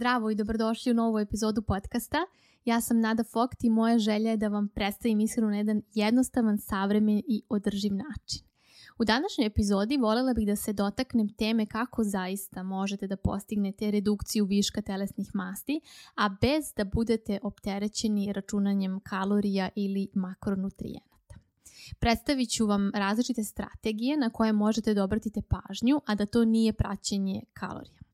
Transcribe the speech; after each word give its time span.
Zdravo 0.00 0.30
i 0.30 0.34
dobrodošli 0.34 0.92
u 0.92 0.94
novu 0.94 1.18
epizodu 1.18 1.62
podcasta. 1.62 2.18
Ja 2.64 2.80
sam 2.80 3.00
Nada 3.00 3.24
Fokt 3.24 3.64
i 3.64 3.70
moja 3.70 3.98
želja 3.98 4.30
je 4.30 4.36
da 4.36 4.48
vam 4.48 4.68
predstavim 4.68 5.20
ishranu 5.20 5.50
na 5.50 5.56
jedan 5.56 5.82
jednostavan, 5.94 6.58
savremen 6.58 7.22
i 7.28 7.42
održiv 7.48 7.92
način. 7.94 8.46
U 8.98 9.04
današnjoj 9.04 9.46
epizodi 9.46 9.96
volela 9.96 10.34
bih 10.34 10.46
da 10.46 10.56
se 10.56 10.72
dotaknem 10.72 11.28
teme 11.28 11.66
kako 11.66 12.04
zaista 12.04 12.62
možete 12.62 13.06
da 13.06 13.16
postignete 13.16 13.90
redukciju 13.90 14.44
viška 14.44 14.82
telesnih 14.82 15.30
masti, 15.34 15.80
a 16.14 16.28
bez 16.40 16.72
da 16.76 16.84
budete 16.84 17.38
opterećeni 17.42 18.32
računanjem 18.32 19.00
kalorija 19.00 19.68
ili 19.76 20.08
makronutrijenata. 20.14 21.34
Predstavit 21.98 22.50
ću 22.50 22.66
vam 22.66 22.90
različite 22.94 23.44
strategije 23.44 24.16
na 24.16 24.30
koje 24.30 24.52
možete 24.52 24.94
da 24.94 25.04
obratite 25.04 25.42
pažnju, 25.42 26.00
a 26.06 26.14
da 26.14 26.26
to 26.26 26.44
nije 26.44 26.72
praćenje 26.72 27.42
kalorija. 27.52 28.09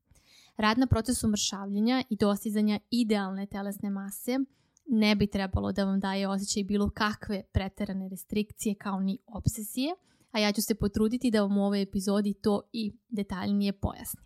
Rad 0.57 0.77
na 0.77 0.87
procesu 0.87 1.27
mršavljenja 1.27 2.03
i 2.09 2.15
dostizanja 2.15 2.79
idealne 2.91 3.45
telesne 3.45 3.89
mase 3.89 4.39
ne 4.87 5.15
bi 5.15 5.27
trebalo 5.27 5.71
da 5.71 5.85
vam 5.85 5.99
daje 5.99 6.27
osjećaj 6.27 6.63
bilo 6.63 6.89
kakve 6.89 7.43
preterane 7.53 8.09
restrikcije 8.09 8.75
kao 8.75 8.99
ni 8.99 9.17
obsesije, 9.27 9.95
a 10.31 10.39
ja 10.39 10.51
ću 10.51 10.61
se 10.61 10.75
potruditi 10.75 11.31
da 11.31 11.41
vam 11.41 11.57
u 11.57 11.65
ovoj 11.65 11.81
epizodi 11.81 12.33
to 12.33 12.61
i 12.73 12.93
detaljnije 13.09 13.73
pojasnim. 13.73 14.25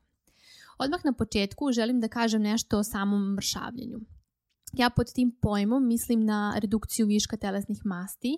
Odmah 0.80 1.06
na 1.06 1.14
početku 1.14 1.72
želim 1.72 2.00
da 2.00 2.08
kažem 2.08 2.42
nešto 2.42 2.78
o 2.78 2.84
samom 2.84 3.34
mršavljenju. 3.34 4.00
Ja 4.74 4.90
pod 4.90 5.14
tim 5.14 5.38
pojmom 5.42 5.88
mislim 5.88 6.26
na 6.26 6.54
redukciju 6.62 7.08
viška 7.08 7.38
telesnih 7.38 7.82
masti. 7.86 8.38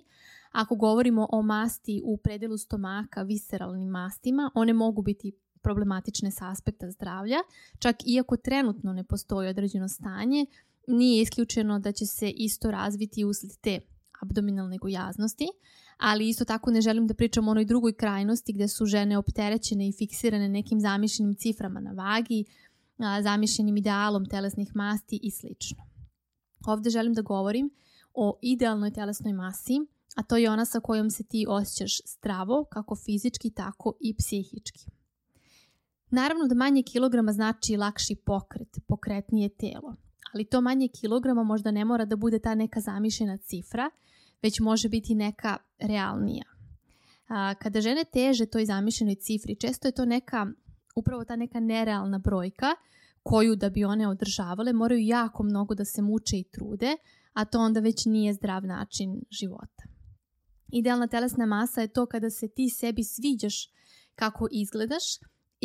Ako 0.52 0.76
govorimo 0.76 1.26
o 1.30 1.42
masti 1.42 2.02
u 2.04 2.16
predelu 2.16 2.58
stomaka, 2.58 3.22
visceralnim 3.22 3.88
mastima, 3.88 4.50
one 4.54 4.72
mogu 4.72 5.02
biti 5.02 5.32
problematične 5.64 6.30
sa 6.30 6.50
aspekta 6.50 6.90
zdravlja, 6.90 7.38
čak 7.78 7.96
iako 8.06 8.36
trenutno 8.36 8.92
ne 8.92 9.04
postoji 9.04 9.48
određeno 9.48 9.88
stanje, 9.88 10.46
nije 10.86 11.22
isključeno 11.22 11.78
da 11.78 11.92
će 11.92 12.06
se 12.06 12.30
isto 12.30 12.70
razviti 12.70 13.24
usled 13.24 13.52
te 13.60 13.80
abdominalne 14.20 14.78
gojaznosti, 14.78 15.46
ali 15.98 16.28
isto 16.28 16.44
tako 16.44 16.70
ne 16.70 16.80
želim 16.80 17.06
da 17.06 17.14
pričam 17.14 17.48
o 17.48 17.50
onoj 17.50 17.64
drugoj 17.64 17.92
krajnosti 17.92 18.52
gde 18.52 18.68
su 18.68 18.86
žene 18.86 19.18
opterećene 19.18 19.88
i 19.88 19.92
fiksirane 19.92 20.48
nekim 20.48 20.80
zamišljenim 20.80 21.34
ciframa 21.34 21.80
na 21.80 21.92
vagi, 21.92 22.44
zamišljenim 23.22 23.76
idealom 23.76 24.26
telesnih 24.26 24.76
masti 24.76 25.20
i 25.22 25.30
sl. 25.30 25.46
Ovde 26.66 26.90
želim 26.90 27.14
da 27.14 27.22
govorim 27.22 27.70
o 28.14 28.38
idealnoj 28.42 28.90
telesnoj 28.90 29.32
masi, 29.32 29.80
a 30.16 30.22
to 30.22 30.36
je 30.36 30.50
ona 30.50 30.64
sa 30.64 30.80
kojom 30.80 31.10
se 31.10 31.24
ti 31.24 31.46
osjećaš 31.48 32.00
zdravo, 32.06 32.64
kako 32.64 32.96
fizički, 32.96 33.50
tako 33.50 33.92
i 34.00 34.14
psihički. 34.16 34.86
Naravno 36.10 36.46
da 36.46 36.54
manje 36.54 36.82
kilograma 36.82 37.32
znači 37.32 37.76
lakši 37.76 38.16
pokret, 38.26 38.78
pokretnije 38.86 39.48
telo, 39.48 39.94
ali 40.34 40.44
to 40.44 40.60
manje 40.60 40.88
kilograma 40.88 41.42
možda 41.42 41.70
ne 41.70 41.84
mora 41.84 42.04
da 42.04 42.16
bude 42.16 42.38
ta 42.38 42.54
neka 42.54 42.80
zamišljena 42.80 43.36
cifra, 43.36 43.90
već 44.42 44.60
može 44.60 44.88
biti 44.88 45.14
neka 45.14 45.56
realnija. 45.78 46.44
Kada 47.58 47.80
žene 47.80 48.04
teže 48.12 48.46
toj 48.46 48.64
zamišljenoj 48.64 49.14
cifri, 49.14 49.56
često 49.56 49.88
je 49.88 49.92
to 49.92 50.04
neka, 50.04 50.46
upravo 50.96 51.24
ta 51.24 51.36
neka 51.36 51.60
nerealna 51.60 52.18
brojka 52.18 52.66
koju 53.22 53.56
da 53.56 53.70
bi 53.70 53.84
one 53.84 54.08
održavale 54.08 54.72
moraju 54.72 55.00
jako 55.06 55.42
mnogo 55.42 55.74
da 55.74 55.84
se 55.84 56.02
muče 56.02 56.36
i 56.36 56.44
trude, 56.44 56.96
a 57.32 57.44
to 57.44 57.58
onda 57.58 57.80
već 57.80 58.06
nije 58.06 58.34
zdrav 58.34 58.66
način 58.66 59.22
života. 59.30 59.84
Idealna 60.72 61.06
telesna 61.06 61.46
masa 61.46 61.80
je 61.80 61.88
to 61.88 62.06
kada 62.06 62.30
se 62.30 62.48
ti 62.48 62.68
sebi 62.68 63.04
sviđaš 63.04 63.68
kako 64.14 64.48
izgledaš, 64.50 65.04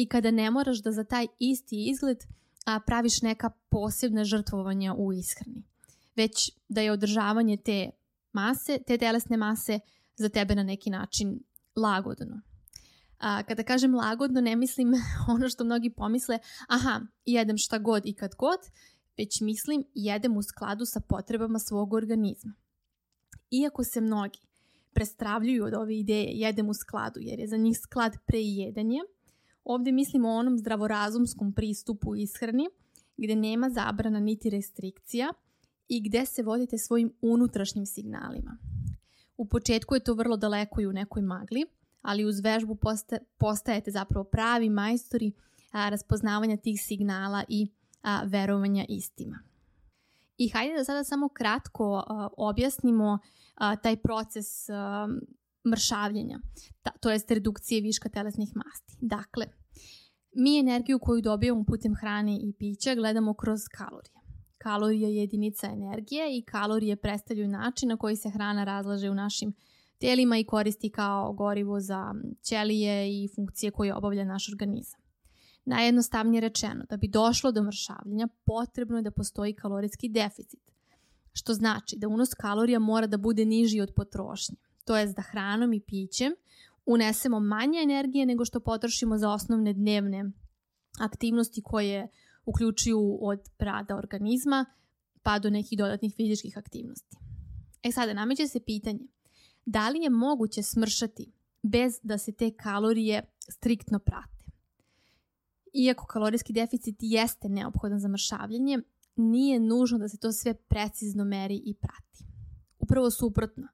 i 0.01 0.05
kada 0.05 0.31
ne 0.31 0.51
moraš 0.51 0.77
da 0.81 0.91
za 0.91 1.03
taj 1.03 1.27
isti 1.39 1.89
izgled 1.89 2.17
a, 2.65 2.79
praviš 2.79 3.21
neka 3.21 3.49
posebna 3.69 4.23
žrtvovanja 4.23 4.93
u 4.93 5.13
ishrani. 5.13 5.63
Već 6.15 6.51
da 6.69 6.81
je 6.81 6.91
održavanje 6.91 7.57
te 7.57 7.89
mase, 8.33 8.79
te 8.87 8.97
telesne 8.97 9.37
mase 9.37 9.79
za 10.15 10.29
tebe 10.29 10.55
na 10.55 10.63
neki 10.63 10.89
način 10.89 11.39
lagodno. 11.75 12.41
A, 13.17 13.43
kada 13.43 13.63
kažem 13.63 13.95
lagodno, 13.95 14.41
ne 14.41 14.55
mislim 14.55 14.93
ono 15.35 15.49
što 15.49 15.63
mnogi 15.63 15.89
pomisle, 15.89 16.39
aha, 16.67 17.01
jedem 17.25 17.57
šta 17.57 17.77
god 17.77 18.05
i 18.05 18.13
kad 18.13 18.35
god, 18.35 18.59
već 19.17 19.41
mislim 19.41 19.83
jedem 19.93 20.37
u 20.37 20.43
skladu 20.43 20.85
sa 20.85 20.99
potrebama 20.99 21.59
svog 21.59 21.93
organizma. 21.93 22.53
Iako 23.51 23.83
se 23.83 24.01
mnogi 24.01 24.39
prestravljuju 24.93 25.65
od 25.65 25.73
ove 25.73 25.97
ideje 25.97 26.31
jedem 26.31 26.69
u 26.69 26.73
skladu, 26.73 27.19
jer 27.19 27.39
je 27.39 27.47
za 27.47 27.57
njih 27.57 27.77
sklad 27.79 28.17
prejedanje, 28.25 28.99
Ovde 29.63 29.91
mislimo 29.91 30.29
o 30.29 30.37
onom 30.39 30.57
zdravorazumskom 30.57 31.53
pristupu 31.53 32.15
ishrani, 32.15 32.69
gde 33.17 33.35
nema 33.35 33.69
zabrana 33.69 34.19
niti 34.19 34.49
restrikcija 34.49 35.33
i 35.87 36.01
gde 36.01 36.25
se 36.25 36.43
vodite 36.43 36.77
svojim 36.77 37.13
unutrašnjim 37.21 37.85
signalima. 37.85 38.57
U 39.37 39.45
početku 39.45 39.95
je 39.95 40.03
to 40.03 40.13
vrlo 40.13 40.37
daleko 40.37 40.81
i 40.81 40.87
u 40.87 40.93
nekoj 40.93 41.21
magli, 41.21 41.65
ali 42.01 42.25
uz 42.25 42.39
vežbu 42.39 42.77
postajete 43.37 43.91
zapravo 43.91 44.23
pravi 44.23 44.69
majstori 44.69 45.31
a, 45.71 45.89
raspoznavanja 45.89 46.57
tih 46.57 46.81
signala 46.81 47.43
i 47.47 47.67
a, 48.01 48.23
verovanja 48.25 48.85
istima. 48.89 49.39
I 50.37 50.49
hajde 50.49 50.75
da 50.75 50.83
sada 50.83 51.03
samo 51.03 51.29
kratko 51.29 52.03
a, 52.07 52.27
objasnimo 52.37 53.19
a, 53.55 53.75
taj 53.75 53.97
proces 53.97 54.69
a, 54.69 55.07
mršavljenja, 55.67 56.39
ta, 56.81 56.91
to 56.99 57.11
jest 57.11 57.31
redukcije 57.31 57.81
viška 57.81 58.09
telesnih 58.09 58.49
masti. 58.55 58.97
Dakle, 59.01 59.45
mi 60.35 60.59
energiju 60.59 60.99
koju 60.99 61.21
dobijamo 61.21 61.63
putem 61.63 61.95
hrane 61.95 62.35
i 62.35 62.53
pića 62.59 62.95
gledamo 62.95 63.33
kroz 63.33 63.59
kalorije. 63.71 64.19
Kalorija 64.57 65.09
je 65.09 65.15
jedinica 65.15 65.67
energije 65.67 66.37
i 66.37 66.41
kalorije 66.41 66.95
predstavljaju 66.95 67.47
način 67.47 67.89
na 67.89 67.97
koji 67.97 68.15
se 68.15 68.29
hrana 68.29 68.63
razlaže 68.63 69.09
u 69.09 69.13
našim 69.15 69.53
telima 69.97 70.37
i 70.37 70.43
koristi 70.43 70.89
kao 70.89 71.33
gorivo 71.33 71.79
za 71.79 72.13
ćelije 72.43 73.09
i 73.09 73.29
funkcije 73.35 73.71
koje 73.71 73.95
obavlja 73.95 74.23
naš 74.23 74.49
organizam. 74.49 74.99
Najjednostavnije 75.65 76.41
rečeno, 76.41 76.85
da 76.89 76.97
bi 76.97 77.07
došlo 77.07 77.51
do 77.51 77.63
mršavljenja, 77.63 78.27
potrebno 78.45 78.97
je 78.97 79.01
da 79.03 79.11
postoji 79.11 79.53
kalorijski 79.53 80.09
deficit, 80.09 80.71
što 81.33 81.53
znači 81.53 81.97
da 81.97 82.07
unos 82.07 82.29
kalorija 82.33 82.79
mora 82.79 83.07
da 83.07 83.17
bude 83.17 83.45
niži 83.45 83.81
od 83.81 83.93
potrošnje 83.95 84.55
to 84.89 84.97
jest 84.97 85.15
da 85.15 85.21
hranom 85.21 85.73
i 85.73 85.81
pićem 85.81 86.33
unesemo 86.85 87.39
manje 87.39 87.79
energije 87.83 88.25
nego 88.25 88.45
što 88.45 88.59
potrošimo 88.59 89.17
za 89.17 89.29
osnovne 89.29 89.73
dnevne 89.73 90.31
aktivnosti 90.99 91.61
koje 91.63 92.07
uključuju 92.45 93.17
od 93.21 93.39
rada 93.59 93.95
organizma 93.95 94.65
pa 95.23 95.39
do 95.39 95.49
nekih 95.49 95.77
dodatnih 95.77 96.13
fizičkih 96.15 96.57
aktivnosti. 96.57 97.17
E 97.83 97.91
sada, 97.91 98.13
nameće 98.13 98.47
se 98.47 98.59
pitanje, 98.59 99.07
da 99.65 99.89
li 99.89 99.99
je 99.99 100.09
moguće 100.09 100.63
smršati 100.63 101.31
bez 101.63 101.93
da 102.03 102.17
se 102.17 102.31
te 102.31 102.51
kalorije 102.51 103.23
striktno 103.49 103.99
prate? 103.99 104.45
Iako 105.73 106.05
kalorijski 106.05 106.53
deficit 106.53 106.95
jeste 106.99 107.49
neophodan 107.49 107.99
za 107.99 108.07
mršavljanje, 108.07 108.79
nije 109.15 109.59
nužno 109.59 109.97
da 109.97 110.09
se 110.09 110.17
to 110.17 110.31
sve 110.31 110.53
precizno 110.53 111.25
meri 111.25 111.61
i 111.65 111.73
prati. 111.73 112.23
Upravo 112.79 113.11
suprotno, 113.11 113.67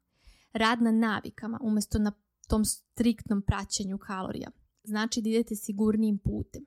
rad 0.56 0.82
na 0.82 0.92
navikama 0.92 1.60
umesto 1.62 2.00
na 2.00 2.12
tom 2.48 2.66
striktnom 2.66 3.42
praćenju 3.42 3.98
kalorija. 3.98 4.52
Znači 4.84 5.22
da 5.22 5.30
idete 5.30 5.56
sigurnijim 5.56 6.18
putem. 6.18 6.66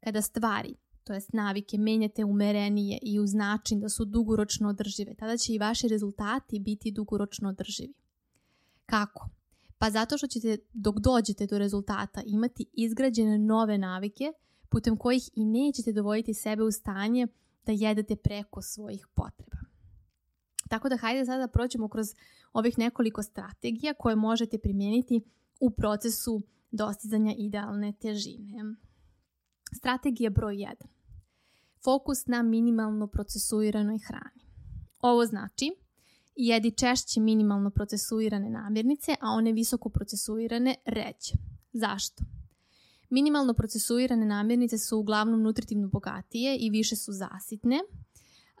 Kada 0.00 0.22
stvari, 0.22 0.74
to 1.04 1.12
jest 1.12 1.32
navike, 1.32 1.78
menjate 1.78 2.24
umerenije 2.24 2.98
i 3.02 3.20
uz 3.20 3.34
način 3.34 3.80
da 3.80 3.88
su 3.88 4.04
dugoročno 4.04 4.68
održive, 4.68 5.14
tada 5.14 5.36
će 5.36 5.52
i 5.52 5.58
vaši 5.58 5.88
rezultati 5.88 6.58
biti 6.58 6.92
dugoročno 6.92 7.48
održivi. 7.48 7.94
Kako? 8.86 9.28
Pa 9.78 9.90
zato 9.90 10.18
što 10.18 10.26
ćete 10.26 10.58
dok 10.72 10.98
dođete 10.98 11.46
do 11.46 11.58
rezultata 11.58 12.22
imati 12.26 12.66
izgrađene 12.72 13.38
nove 13.38 13.78
navike 13.78 14.32
putem 14.68 14.96
kojih 14.96 15.30
i 15.34 15.44
nećete 15.44 15.92
dovoditi 15.92 16.34
sebe 16.34 16.62
u 16.62 16.70
stanje 16.70 17.26
da 17.66 17.72
jedete 17.72 18.16
preko 18.16 18.62
svojih 18.62 19.06
potreba. 19.14 19.61
Tako 20.72 20.88
da 20.88 20.96
hajde 20.96 21.24
sada 21.24 21.38
da 21.38 21.48
prođemo 21.48 21.88
kroz 21.88 22.06
ovih 22.52 22.78
nekoliko 22.78 23.22
strategija 23.22 23.94
koje 23.94 24.16
možete 24.16 24.58
primijeniti 24.58 25.20
u 25.60 25.70
procesu 25.70 26.42
dostizanja 26.70 27.34
idealne 27.38 27.92
težine. 28.00 28.74
Strategija 29.72 30.30
broj 30.30 30.54
1. 30.54 30.74
Fokus 31.84 32.26
na 32.26 32.42
minimalno 32.42 33.06
procesuiranoj 33.06 33.98
hrani. 33.98 34.44
Ovo 35.00 35.26
znači 35.26 35.70
jedi 36.36 36.70
češće 36.70 37.20
minimalno 37.20 37.70
procesuirane 37.70 38.50
namirnice, 38.50 39.12
a 39.20 39.30
one 39.30 39.52
visoko 39.52 39.88
procesuirane 39.88 40.74
ređe. 40.84 41.32
Zašto? 41.72 42.24
Minimalno 43.10 43.54
procesuirane 43.54 44.26
namirnice 44.26 44.78
su 44.78 44.98
uglavnom 44.98 45.42
nutritivno 45.42 45.88
bogatije 45.88 46.56
i 46.56 46.70
više 46.70 46.96
su 46.96 47.12
zasitne, 47.12 47.78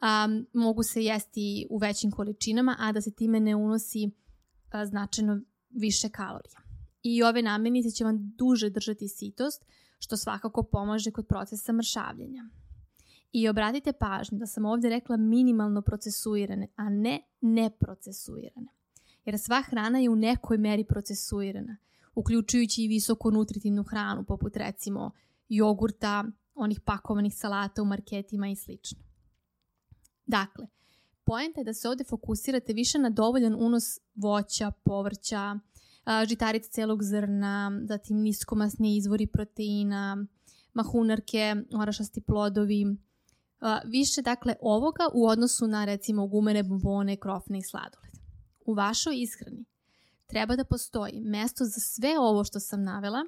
um, 0.02 0.46
mogu 0.52 0.82
se 0.82 1.04
jesti 1.04 1.66
u 1.70 1.78
većim 1.78 2.10
količinama, 2.10 2.76
a 2.78 2.92
da 2.92 3.00
se 3.00 3.14
time 3.14 3.40
ne 3.40 3.56
unosi 3.56 4.10
a, 4.70 4.86
značajno 4.86 5.40
više 5.70 6.08
kalorija. 6.08 6.60
I 7.02 7.22
ove 7.22 7.42
namirnice 7.42 7.90
će 7.90 8.04
vam 8.04 8.32
duže 8.36 8.70
držati 8.70 9.08
sitost, 9.08 9.64
što 9.98 10.16
svakako 10.16 10.62
pomaže 10.62 11.10
kod 11.10 11.26
procesa 11.26 11.72
mršavljenja. 11.72 12.48
I 13.32 13.48
obratite 13.48 13.92
pažnju 13.92 14.38
da 14.38 14.46
sam 14.46 14.64
ovdje 14.64 14.90
rekla 14.90 15.16
minimalno 15.16 15.82
procesuirane, 15.82 16.68
a 16.76 16.88
ne 16.88 17.20
neprocesuirane. 17.40 18.68
Jer 19.24 19.38
sva 19.38 19.62
hrana 19.62 19.98
je 19.98 20.10
u 20.10 20.16
nekoj 20.16 20.58
meri 20.58 20.84
procesuirana, 20.84 21.76
uključujući 22.14 22.82
i 22.82 22.88
visoko 22.88 23.30
nutritivnu 23.30 23.82
hranu, 23.82 24.24
poput 24.24 24.56
recimo 24.56 25.10
jogurta, 25.48 26.24
onih 26.54 26.80
pakovanih 26.80 27.34
salata 27.36 27.82
u 27.82 27.84
marketima 27.84 28.48
i 28.48 28.56
sl. 28.56 28.72
Dakle, 30.26 30.66
poenta 31.24 31.60
je 31.60 31.64
da 31.64 31.74
se 31.74 31.88
ovdje 31.88 32.06
fokusirate 32.06 32.72
više 32.72 32.98
na 32.98 33.10
dovoljan 33.10 33.54
unos 33.54 33.98
voća, 34.14 34.72
povrća, 34.84 35.58
žitarica 36.28 36.70
celog 36.70 37.02
zrna, 37.02 37.80
zatim 37.84 38.16
niskomasni 38.16 38.96
izvori 38.96 39.26
proteina, 39.26 40.26
mahunarke, 40.74 41.56
orašasti 41.74 42.20
plodovi, 42.20 42.96
više 43.84 44.22
dakle 44.22 44.54
ovoga 44.60 45.04
u 45.14 45.26
odnosu 45.26 45.66
na 45.66 45.84
recimo 45.84 46.26
gumene 46.26 46.62
bombone, 46.62 47.16
krofne 47.16 47.58
i 47.58 47.62
sladoled. 47.62 48.12
U 48.66 48.74
vašoj 48.74 49.14
ishrani 49.16 49.64
treba 50.26 50.56
da 50.56 50.64
postoji 50.64 51.20
mesto 51.20 51.64
za 51.64 51.80
sve 51.80 52.18
ovo 52.18 52.44
što 52.44 52.60
sam 52.60 52.82
navela, 52.84 53.24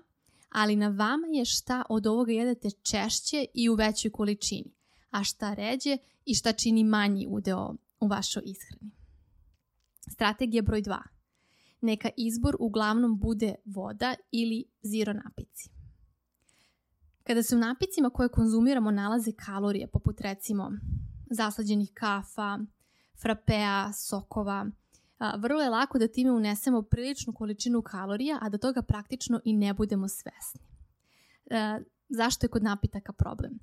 ali 0.49 0.76
na 0.76 0.88
vama 0.88 1.26
je 1.32 1.44
šta 1.44 1.82
od 1.88 2.06
ovoga 2.06 2.32
jedete 2.32 2.70
češće 2.70 3.46
i 3.55 3.69
u 3.69 3.75
većoj 3.75 4.11
količini, 4.11 4.75
a 5.14 5.25
šta 5.25 5.55
ređe 5.55 5.99
i 6.25 6.34
šta 6.34 6.52
čini 6.52 6.84
manji 6.84 7.26
udeo 7.31 7.75
u 8.00 8.06
vašoj 8.06 8.43
ishrani. 8.46 8.90
Strategija 10.11 10.62
broj 10.62 10.82
2. 10.82 10.99
Neka 11.81 12.08
izbor 12.16 12.56
uglavnom 12.61 13.19
bude 13.19 13.55
voda 13.64 14.14
ili 14.31 14.64
zero 14.82 15.12
napici. 15.12 15.70
Kada 17.22 17.43
se 17.43 17.56
u 17.56 17.58
napicima 17.58 18.11
koje 18.11 18.28
konzumiramo 18.28 18.90
nalaze 18.90 19.32
kalorije, 19.32 19.87
poput 19.87 20.20
recimo 20.20 20.72
zaslađenih 21.31 21.90
kafa, 21.94 22.58
frapea, 23.22 23.93
sokova, 23.93 24.67
vrlo 25.38 25.62
je 25.62 25.70
lako 25.70 25.99
da 25.99 26.08
time 26.08 26.32
unesemo 26.32 26.82
priličnu 26.82 27.32
količinu 27.32 27.82
kalorija, 27.82 28.38
a 28.43 28.49
da 28.49 28.58
toga 28.58 28.82
praktično 28.82 29.40
i 29.44 29.52
ne 29.52 29.75
budemo 29.75 30.08
svesni. 30.08 30.60
Zašto 32.09 32.47
je 32.47 32.51
kod 32.51 32.62
napitaka 32.62 33.12
problem? 33.12 33.59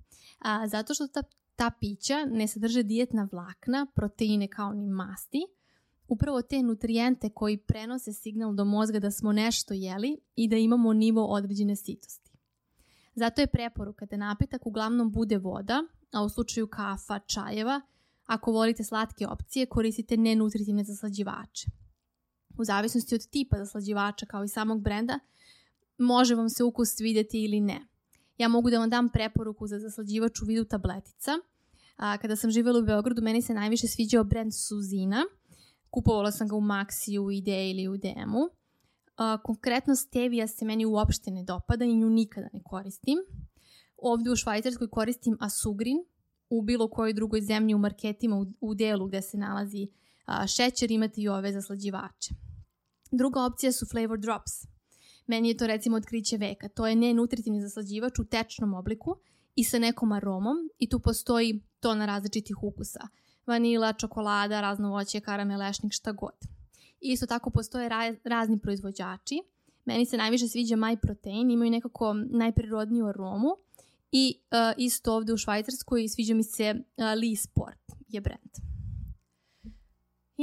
zato 0.68 0.94
što 0.94 1.08
ta, 1.08 1.24
ta 1.56 1.72
pića 1.80 2.26
ne 2.26 2.48
sadrže 2.48 2.84
dijetna 2.84 3.28
vlakna, 3.32 3.88
proteine 3.96 4.48
kao 4.48 4.74
ni 4.74 4.90
masti, 4.90 5.42
upravo 6.08 6.42
te 6.42 6.64
nutrijente 6.64 7.30
koji 7.30 7.58
prenose 7.58 8.14
signal 8.14 8.54
do 8.54 8.66
mozga 8.66 9.00
da 9.00 9.12
smo 9.12 9.32
nešto 9.32 9.74
jeli 9.74 10.18
i 10.36 10.48
da 10.48 10.56
imamo 10.56 10.94
nivo 10.94 11.26
određene 11.26 11.76
sitosti. 11.76 12.32
Zato 13.16 13.42
je 13.42 13.48
preporuka 13.48 14.06
da 14.06 14.18
napitak 14.18 14.66
uglavnom 14.66 15.12
bude 15.12 15.38
voda, 15.38 15.84
a 16.12 16.24
u 16.24 16.30
slučaju 16.30 16.68
kafa, 16.68 17.20
čajeva, 17.20 17.82
ako 18.26 18.52
volite 18.52 18.84
slatke 18.84 19.28
opcije, 19.28 19.66
koristite 19.66 20.18
nenutritivne 20.18 20.84
zaslađivače. 20.84 21.68
U 22.58 22.64
zavisnosti 22.64 23.16
od 23.16 23.28
tipa 23.28 23.58
zaslađivača 23.58 24.26
kao 24.26 24.44
i 24.44 24.48
samog 24.48 24.82
brenda, 24.82 25.20
može 25.98 26.36
vam 26.36 26.50
se 26.50 26.64
ukus 26.64 27.00
vidjeti 27.00 27.44
ili 27.44 27.62
ne. 27.62 27.91
Ja 28.42 28.48
mogu 28.48 28.70
da 28.70 28.80
vam 28.80 28.90
dam 28.90 29.10
preporuku 29.10 29.68
za 29.68 29.80
zaslađivač 29.80 30.42
u 30.42 30.46
vidu 30.46 30.64
tabletica. 30.66 31.32
A, 31.96 32.18
kada 32.18 32.36
sam 32.36 32.52
živjela 32.52 32.80
u 32.80 32.86
Beogradu, 32.86 33.22
meni 33.22 33.42
se 33.42 33.54
najviše 33.54 33.88
sviđao 33.88 34.24
brend 34.24 34.52
Suzina. 34.54 35.24
Kupovala 35.90 36.32
sam 36.32 36.48
ga 36.48 36.56
u 36.56 36.62
Maxi, 36.62 37.20
u 37.20 37.32
Ide 37.32 37.70
ili 37.70 37.88
u 37.88 37.98
DM-u. 37.98 38.50
konkretno 39.44 39.96
stevija 39.96 40.48
se 40.48 40.66
meni 40.66 40.86
uopšte 40.86 41.32
ne 41.32 41.44
dopada 41.44 41.86
i 41.86 41.96
nju 41.96 42.10
nikada 42.10 42.48
ne 42.54 42.62
koristim. 42.64 43.18
Ovdje 43.98 44.32
u 44.32 44.36
Švajcarskoj 44.36 44.90
koristim 44.90 45.38
Asugrin, 45.40 45.98
u 46.50 46.62
bilo 46.62 46.90
kojoj 46.90 47.14
drugoj 47.14 47.42
zemlji 47.42 47.76
u 47.76 47.78
marketima 47.78 48.36
u, 48.36 48.46
u 48.62 48.76
delu 48.76 49.08
gdje 49.08 49.22
se 49.22 49.38
nalazi 49.38 49.88
šećer 50.56 50.92
imate 50.92 51.22
i 51.22 51.30
ove 51.30 51.54
zaslađivače. 51.54 52.36
Druga 53.12 53.44
opcija 53.44 53.72
su 53.72 53.86
flavor 53.92 54.20
drops. 54.20 54.70
Meni 55.27 55.50
je 55.50 55.57
to 55.57 55.68
recimo 55.68 55.97
otkriće 55.97 56.38
veka. 56.38 56.69
To 56.69 56.88
je 56.88 56.95
nenutritivni 56.95 57.62
zaslađivač 57.62 58.19
u 58.19 58.25
tečnom 58.25 58.73
obliku 58.73 59.15
i 59.56 59.63
sa 59.63 59.79
nekom 59.79 60.12
aromom 60.12 60.57
i 60.79 60.89
tu 60.89 61.00
postoji 61.00 61.62
to 61.79 61.95
na 61.95 62.06
različitih 62.06 62.63
ukusa. 62.63 63.07
Vanila, 63.45 63.94
čokolada, 63.94 64.62
razno 64.62 64.89
voće, 64.89 65.19
karamel, 65.19 65.59
lešnik, 65.59 65.94
šta 65.94 66.12
god. 66.12 66.35
isto 67.00 67.25
tako 67.25 67.50
postoje 67.50 67.89
razni 68.23 68.59
proizvođači. 68.59 69.41
Meni 69.85 70.06
se 70.06 70.18
najviše 70.18 70.47
sviđa 70.47 70.75
My 70.75 70.97
Protein, 71.01 71.51
imaju 71.51 71.71
nekako 71.71 72.13
najprirodniju 72.13 73.06
aromu 73.06 73.50
i 74.12 74.39
uh, 74.51 74.57
isto 74.77 75.15
ovdje 75.15 75.33
u 75.33 75.38
Švajcarskoj 75.38 76.07
sviđa 76.07 76.33
mi 76.33 76.44
se 76.44 76.75
uh, 76.75 77.03
Lee 77.06 77.35
Sport 77.35 77.91
je 78.07 78.21
brand. 78.21 78.70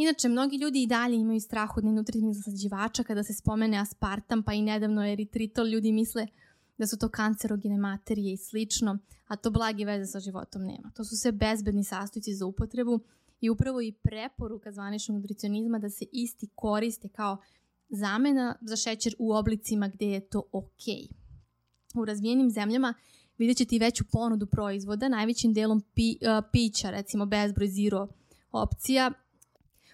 Inače, 0.01 0.29
mnogi 0.29 0.57
ljudi 0.57 0.83
i 0.83 0.87
dalje 0.87 1.17
imaju 1.17 1.41
strah 1.41 1.77
od 1.77 1.85
nenutritivnih 1.85 2.37
zaslađivača 2.37 3.03
kada 3.03 3.23
se 3.23 3.35
spomene 3.35 3.79
aspartam, 3.79 4.43
pa 4.43 4.53
i 4.53 4.63
nedavno 4.63 5.07
eritritol. 5.13 5.69
Ljudi 5.69 5.93
misle 5.93 6.27
da 6.79 6.87
su 6.87 6.99
to 6.99 7.09
kancerogene 7.09 7.79
materije 7.79 8.33
i 8.33 8.37
slično, 8.37 8.99
a 9.27 9.37
to 9.37 9.51
blagi 9.51 9.85
veze 9.85 10.07
sa 10.07 10.21
životom 10.21 10.63
nema. 10.63 10.93
To 10.97 11.05
su 11.05 11.17
sve 11.17 11.33
bezbedni 11.33 11.85
sastojci 11.85 12.35
za 12.35 12.47
upotrebu 12.47 13.01
i 13.41 13.51
upravo 13.51 13.81
i 13.81 13.93
preporuka 13.93 14.73
zvaničnog 14.73 15.17
nutricionizma 15.17 15.79
da 15.79 15.91
se 15.91 16.05
isti 16.13 16.49
koriste 16.55 17.09
kao 17.09 17.37
zamena 17.89 18.57
za 18.61 18.77
šećer 18.77 19.15
u 19.19 19.33
oblicima 19.33 19.89
gdje 19.89 20.07
je 20.07 20.29
to 20.29 20.43
ok. 20.53 20.85
U 21.95 22.05
razvijenim 22.05 22.51
zemljama 22.51 22.95
vidjet 23.39 23.59
ćete 23.59 23.77
i 23.77 23.79
veću 23.79 24.05
ponudu 24.13 24.47
proizvoda, 24.47 25.09
najvećim 25.09 25.53
delom 25.53 25.81
pi, 25.95 26.11
uh, 26.11 26.45
pića, 26.53 26.91
recimo 26.91 27.27
bezbroj 27.27 27.69
zero 27.69 28.09
opcija. 28.53 29.13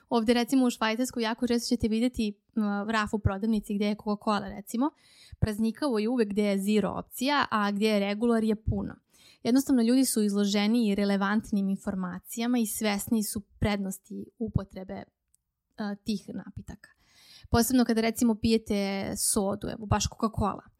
Ovdje 0.08 0.34
recimo 0.34 0.66
u 0.66 0.70
Švajcarskoj 0.70 1.22
jako 1.22 1.46
često 1.46 1.76
ćete 1.76 1.88
vidjeti 1.88 2.32
uh, 2.32 2.90
raf 2.90 3.14
u 3.14 3.18
prodavnici 3.18 3.74
gdje 3.74 3.86
je 3.86 3.96
Coca-Cola 3.96 4.56
recimo. 4.56 4.90
Praznikavo 5.38 5.98
je 5.98 6.08
uvek 6.08 6.28
gdje 6.28 6.42
je 6.42 6.58
zero 6.58 6.90
opcija, 6.90 7.46
a 7.50 7.70
gdje 7.70 7.88
je 7.88 8.00
regular 8.00 8.44
je 8.44 8.56
puno. 8.56 8.94
Jednostavno 9.42 9.82
ljudi 9.82 10.04
su 10.04 10.22
izloženi 10.22 10.88
i 10.88 10.94
relevantnim 10.94 11.68
informacijama 11.68 12.58
i 12.58 12.66
svesni 12.66 13.22
su 13.22 13.40
prednosti 13.40 14.26
upotrebe 14.38 15.02
uh, 15.02 15.98
tih 16.04 16.28
napitaka. 16.34 16.90
Posebno 17.50 17.84
kada 17.84 18.00
recimo 18.00 18.34
pijete 18.34 19.12
sodu, 19.16 19.68
evo 19.68 19.86
baš 19.86 20.08
Coca-Cola 20.08 20.73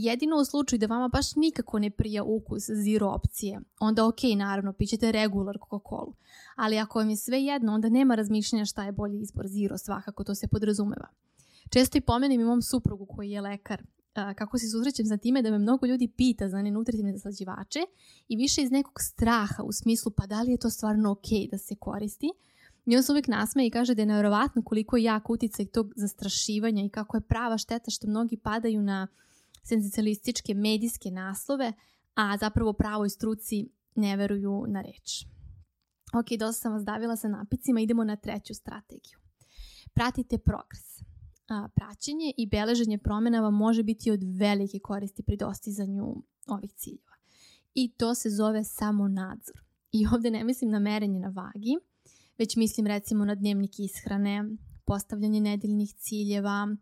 Jedino 0.00 0.36
u 0.36 0.44
slučaju 0.44 0.78
da 0.78 0.86
vama 0.86 1.08
baš 1.08 1.36
nikako 1.36 1.78
ne 1.78 1.90
prija 1.90 2.22
ukus 2.24 2.62
zero 2.84 3.06
opcije, 3.06 3.60
onda 3.80 4.06
ok, 4.06 4.22
naravno, 4.36 4.72
pićete 4.72 5.12
regular 5.12 5.56
Coca-Cola. 5.56 6.12
Ali 6.56 6.78
ako 6.78 6.98
vam 6.98 7.10
je 7.10 7.16
sve 7.16 7.42
jedno, 7.42 7.72
onda 7.72 7.88
nema 7.88 8.14
razmišljanja 8.14 8.64
šta 8.64 8.84
je 8.84 8.92
bolji 8.92 9.20
izbor 9.20 9.46
zero, 9.46 9.78
svakako 9.78 10.24
to 10.24 10.34
se 10.34 10.48
podrazumeva. 10.48 11.08
Često 11.70 11.98
i 11.98 12.00
pomenem 12.00 12.40
i 12.40 12.44
mom 12.44 12.62
suprugu 12.62 13.06
koji 13.06 13.30
je 13.30 13.40
lekar, 13.40 13.82
kako 14.12 14.58
se 14.58 14.68
susrećem 14.68 15.06
za 15.06 15.16
time 15.16 15.42
da 15.42 15.50
me 15.50 15.58
mnogo 15.58 15.86
ljudi 15.86 16.08
pita 16.16 16.48
za 16.48 16.62
nenutritivne 16.62 17.12
zaslađivače 17.12 17.80
i 18.28 18.36
više 18.36 18.62
iz 18.62 18.70
nekog 18.70 19.00
straha 19.00 19.62
u 19.62 19.72
smislu 19.72 20.12
pa 20.16 20.26
da 20.26 20.42
li 20.42 20.50
je 20.50 20.58
to 20.58 20.70
stvarno 20.70 21.10
ok 21.10 21.50
da 21.50 21.58
se 21.58 21.74
koristi. 21.74 22.30
I 22.86 22.96
on 22.96 23.02
se 23.02 23.12
uvijek 23.12 23.28
nasmeje 23.28 23.66
i 23.66 23.70
kaže 23.70 23.94
da 23.94 24.02
je 24.02 24.06
nevjerovatno 24.06 24.62
koliko 24.62 24.96
je 24.96 25.02
jak 25.02 25.30
uticaj 25.30 25.66
tog 25.66 25.92
zastrašivanja 25.96 26.84
i 26.84 26.88
kako 26.88 27.16
je 27.16 27.20
prava 27.20 27.58
šteta 27.58 27.90
što 27.90 28.06
mnogi 28.06 28.36
padaju 28.36 28.82
na 28.82 29.06
senzacionalističke 29.68 30.54
medijske 30.54 31.10
naslove, 31.10 31.72
a 32.14 32.36
zapravo 32.36 32.72
pravoj 32.72 33.08
struci 33.08 33.68
ne 33.94 34.16
veruju 34.16 34.64
na 34.68 34.80
reč. 34.80 35.24
Ok, 36.14 36.38
dosta 36.38 36.62
sam 36.62 36.72
vas 36.72 36.84
davila 36.84 37.16
sa 37.16 37.28
napicima, 37.28 37.80
idemo 37.80 38.04
na 38.04 38.16
treću 38.16 38.54
strategiju. 38.54 39.18
Pratite 39.94 40.38
progres. 40.38 40.98
Praćenje 41.74 42.32
i 42.36 42.46
beleženje 42.46 42.98
promjena 42.98 43.40
vam 43.40 43.54
može 43.54 43.82
biti 43.82 44.10
od 44.10 44.20
velike 44.38 44.78
koristi 44.78 45.22
pri 45.22 45.36
dostizanju 45.36 46.22
ovih 46.46 46.72
ciljeva. 46.72 47.14
I 47.74 47.92
to 47.96 48.14
se 48.14 48.30
zove 48.30 48.64
samo 48.64 49.08
nadzor. 49.08 49.64
I 49.92 50.06
ovdje 50.12 50.30
ne 50.30 50.44
mislim 50.44 50.70
na 50.70 50.78
merenje 50.78 51.20
na 51.20 51.28
vagi, 51.28 51.76
već 52.38 52.56
mislim 52.56 52.86
recimo 52.86 53.24
na 53.24 53.34
dnevnik 53.34 53.70
ishrane, 53.78 54.44
postavljanje 54.84 55.40
nedeljnih 55.40 55.94
ciljeva, 55.94 56.76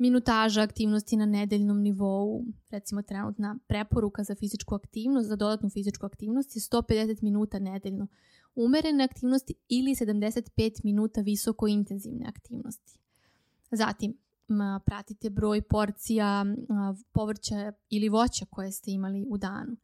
minutaža 0.00 0.62
aktivnosti 0.62 1.16
na 1.16 1.26
nedeljnom 1.26 1.80
nivou, 1.80 2.44
recimo 2.70 3.02
trenutna 3.02 3.58
preporuka 3.66 4.24
za 4.24 4.34
fizičku 4.34 4.74
aktivnost, 4.74 5.28
za 5.28 5.36
dodatnu 5.36 5.70
fizičku 5.70 6.06
aktivnost 6.06 6.56
je 6.56 6.60
150 6.60 7.22
minuta 7.22 7.58
nedeljno 7.58 8.06
umerene 8.54 9.04
aktivnosti 9.04 9.54
ili 9.68 9.90
75 9.94 10.80
minuta 10.84 11.20
visoko 11.20 11.66
intenzivne 11.66 12.26
aktivnosti. 12.28 12.98
Zatim, 13.70 14.18
pratite 14.86 15.30
broj 15.30 15.62
porcija 15.62 16.44
povrća 17.12 17.72
ili 17.88 18.08
voća 18.08 18.46
koje 18.50 18.72
ste 18.72 18.90
imali 18.90 19.26
u 19.28 19.38
danu. 19.38 19.76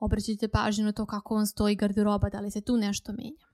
Obraćajte 0.00 0.48
pažnju 0.48 0.84
na 0.84 0.92
to 0.92 1.06
kako 1.06 1.34
vam 1.34 1.46
stoji 1.46 1.76
garderoba, 1.76 2.28
da 2.28 2.40
li 2.40 2.50
se 2.50 2.60
tu 2.60 2.76
nešto 2.76 3.12
menja. 3.12 3.46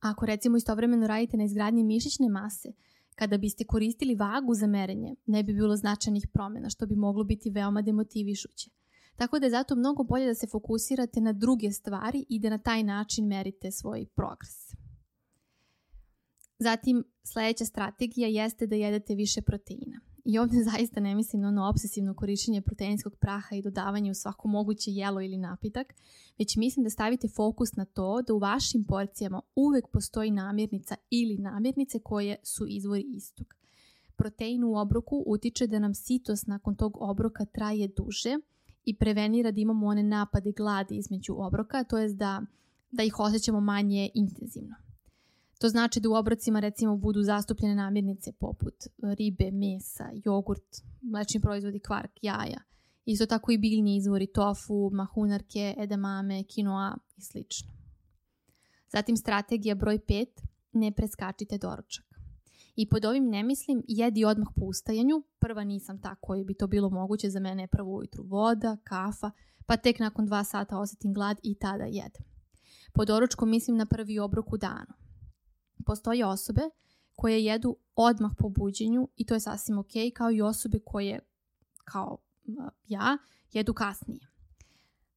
Ako 0.00 0.26
recimo 0.26 0.56
istovremeno 0.56 1.06
radite 1.06 1.36
na 1.36 1.44
izgradnji 1.44 1.84
mišićne 1.84 2.28
mase, 2.28 2.72
kada 3.14 3.38
biste 3.38 3.64
koristili 3.64 4.14
vagu 4.14 4.54
za 4.54 4.66
merenje, 4.66 5.14
ne 5.26 5.42
bi 5.42 5.52
bilo 5.52 5.76
značajnih 5.76 6.28
promjena, 6.32 6.70
što 6.70 6.86
bi 6.86 6.96
moglo 6.96 7.24
biti 7.24 7.50
veoma 7.50 7.82
demotivišuće. 7.82 8.70
Tako 9.16 9.38
da 9.38 9.46
je 9.46 9.50
zato 9.50 9.76
mnogo 9.76 10.02
bolje 10.04 10.26
da 10.26 10.34
se 10.34 10.46
fokusirate 10.46 11.20
na 11.20 11.32
druge 11.32 11.70
stvari 11.72 12.24
i 12.28 12.38
da 12.38 12.50
na 12.50 12.58
taj 12.58 12.82
način 12.82 13.26
merite 13.26 13.70
svoj 13.70 14.06
progres. 14.14 14.74
Zatim, 16.58 17.04
sledeća 17.22 17.64
strategija 17.64 18.28
jeste 18.28 18.66
da 18.66 18.76
jedete 18.76 19.14
više 19.14 19.42
proteina. 19.42 20.11
I 20.24 20.38
ovde 20.38 20.56
zaista 20.70 21.00
ne 21.00 21.14
mislim 21.14 21.42
na 21.42 21.48
ono 21.48 21.68
obsesivno 21.68 22.14
korišćenje 22.14 22.60
proteinskog 22.60 23.16
praha 23.16 23.56
i 23.56 23.62
dodavanje 23.62 24.10
u 24.10 24.14
svako 24.14 24.48
moguće 24.48 24.90
jelo 24.90 25.20
ili 25.20 25.36
napitak, 25.36 25.94
već 26.38 26.56
mislim 26.56 26.84
da 26.84 26.90
stavite 26.90 27.28
fokus 27.28 27.76
na 27.76 27.84
to 27.84 28.22
da 28.22 28.34
u 28.34 28.38
vašim 28.38 28.84
porcijama 28.84 29.40
uvek 29.54 29.88
postoji 29.92 30.30
namirnica 30.30 30.96
ili 31.10 31.38
namirnice 31.38 31.98
koje 31.98 32.36
su 32.42 32.66
izvori 32.68 33.04
istog. 33.08 33.46
Protein 34.16 34.64
u 34.64 34.76
obroku 34.76 35.24
utiče 35.26 35.66
da 35.66 35.78
nam 35.78 35.94
sitost 35.94 36.46
nakon 36.46 36.76
tog 36.76 36.96
obroka 37.00 37.44
traje 37.44 37.88
duže 37.88 38.38
i 38.84 38.96
prevenira 38.96 39.50
da 39.50 39.60
imamo 39.60 39.86
one 39.86 40.02
napade 40.02 40.52
gladi 40.52 40.96
između 40.96 41.34
obroka, 41.36 41.84
to 41.84 41.98
jest 41.98 42.16
da, 42.16 42.42
da 42.90 43.02
ih 43.02 43.20
osjećamo 43.20 43.60
manje 43.60 44.10
intenzivno. 44.14 44.74
To 45.62 45.68
znači 45.68 46.00
da 46.00 46.08
u 46.08 46.14
obrocima 46.14 46.60
recimo 46.60 46.96
budu 46.96 47.22
zastupljene 47.22 47.74
namirnice 47.74 48.32
poput 48.32 48.74
ribe, 49.02 49.50
mesa, 49.50 50.10
jogurt, 50.24 50.82
mlečni 51.02 51.40
proizvodi, 51.40 51.80
kvark, 51.80 52.10
jaja. 52.22 52.60
Isto 53.04 53.26
tako 53.26 53.52
i 53.52 53.58
biljni 53.58 53.96
izvori 53.96 54.26
tofu, 54.26 54.90
mahunarke, 54.92 55.74
edamame, 55.78 56.44
kinoa 56.44 56.96
i 57.16 57.20
sl. 57.20 57.38
Zatim 58.88 59.16
strategija 59.16 59.74
broj 59.74 59.98
5. 59.98 60.26
Ne 60.72 60.92
preskačite 60.92 61.58
doručak. 61.58 62.04
I 62.76 62.88
pod 62.88 63.04
ovim 63.04 63.28
ne 63.28 63.42
mislim 63.42 63.82
jedi 63.88 64.24
odmah 64.24 64.48
po 64.56 64.64
ustajanju. 64.64 65.22
Prva 65.38 65.64
nisam 65.64 66.00
ta 66.00 66.14
koji 66.14 66.44
bi 66.44 66.54
to 66.54 66.66
bilo 66.66 66.90
moguće, 66.90 67.30
za 67.30 67.40
mene 67.40 67.62
je 67.62 67.66
prvo 67.66 67.96
ujutru 67.96 68.24
voda, 68.24 68.76
kafa, 68.84 69.30
pa 69.66 69.76
tek 69.76 69.98
nakon 69.98 70.26
dva 70.26 70.44
sata 70.44 70.78
osetim 70.78 71.14
glad 71.14 71.36
i 71.42 71.54
tada 71.54 71.84
jedem. 71.84 72.24
Po 72.92 73.04
doručku 73.04 73.46
mislim 73.46 73.76
na 73.76 73.86
prvi 73.86 74.18
obrok 74.18 74.52
u 74.52 74.56
danu. 74.56 75.02
Postoje 75.86 76.26
osobe 76.26 76.62
koje 77.16 77.44
jedu 77.44 77.76
odmah 77.94 78.32
po 78.38 78.48
buđenju 78.48 79.08
i 79.16 79.26
to 79.26 79.34
je 79.34 79.40
sasvim 79.40 79.78
ok, 79.78 79.92
kao 80.14 80.32
i 80.32 80.42
osobe 80.42 80.78
koje, 80.84 81.18
kao 81.84 82.18
ja, 82.86 83.18
jedu 83.52 83.74
kasnije. 83.74 84.20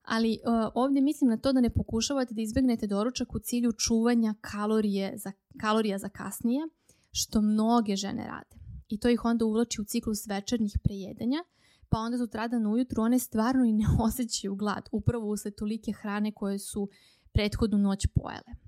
Ali 0.01 0.39
uh, 0.75 1.03
mislim 1.03 1.29
na 1.29 1.37
to 1.37 1.53
da 1.53 1.61
ne 1.61 1.69
pokušavate 1.69 2.33
da 2.33 2.41
izbegnete 2.41 2.87
doručak 2.87 3.35
u 3.35 3.39
cilju 3.39 3.71
čuvanja 3.71 4.35
kalorije 4.41 5.17
za, 5.17 5.31
kalorija 5.59 5.97
za 5.97 6.09
kasnije, 6.09 6.67
što 7.11 7.41
mnoge 7.41 7.95
žene 7.95 8.27
rade. 8.27 8.55
I 8.89 8.99
to 8.99 9.09
ih 9.09 9.25
onda 9.25 9.45
uvlači 9.45 9.81
u 9.81 9.85
ciklus 9.85 10.27
večernjih 10.27 10.77
prejedanja, 10.83 11.43
pa 11.89 11.97
onda 11.97 12.17
sutradan 12.17 12.67
ujutru 12.67 13.01
one 13.01 13.19
stvarno 13.19 13.65
i 13.65 13.73
ne 13.73 13.85
osjećaju 14.07 14.55
glad, 14.55 14.89
upravo 14.91 15.27
usled 15.27 15.55
tolike 15.55 15.91
hrane 15.91 16.31
koje 16.31 16.59
su 16.59 16.89
prethodnu 17.33 17.77
noć 17.77 18.07
pojele. 18.15 18.64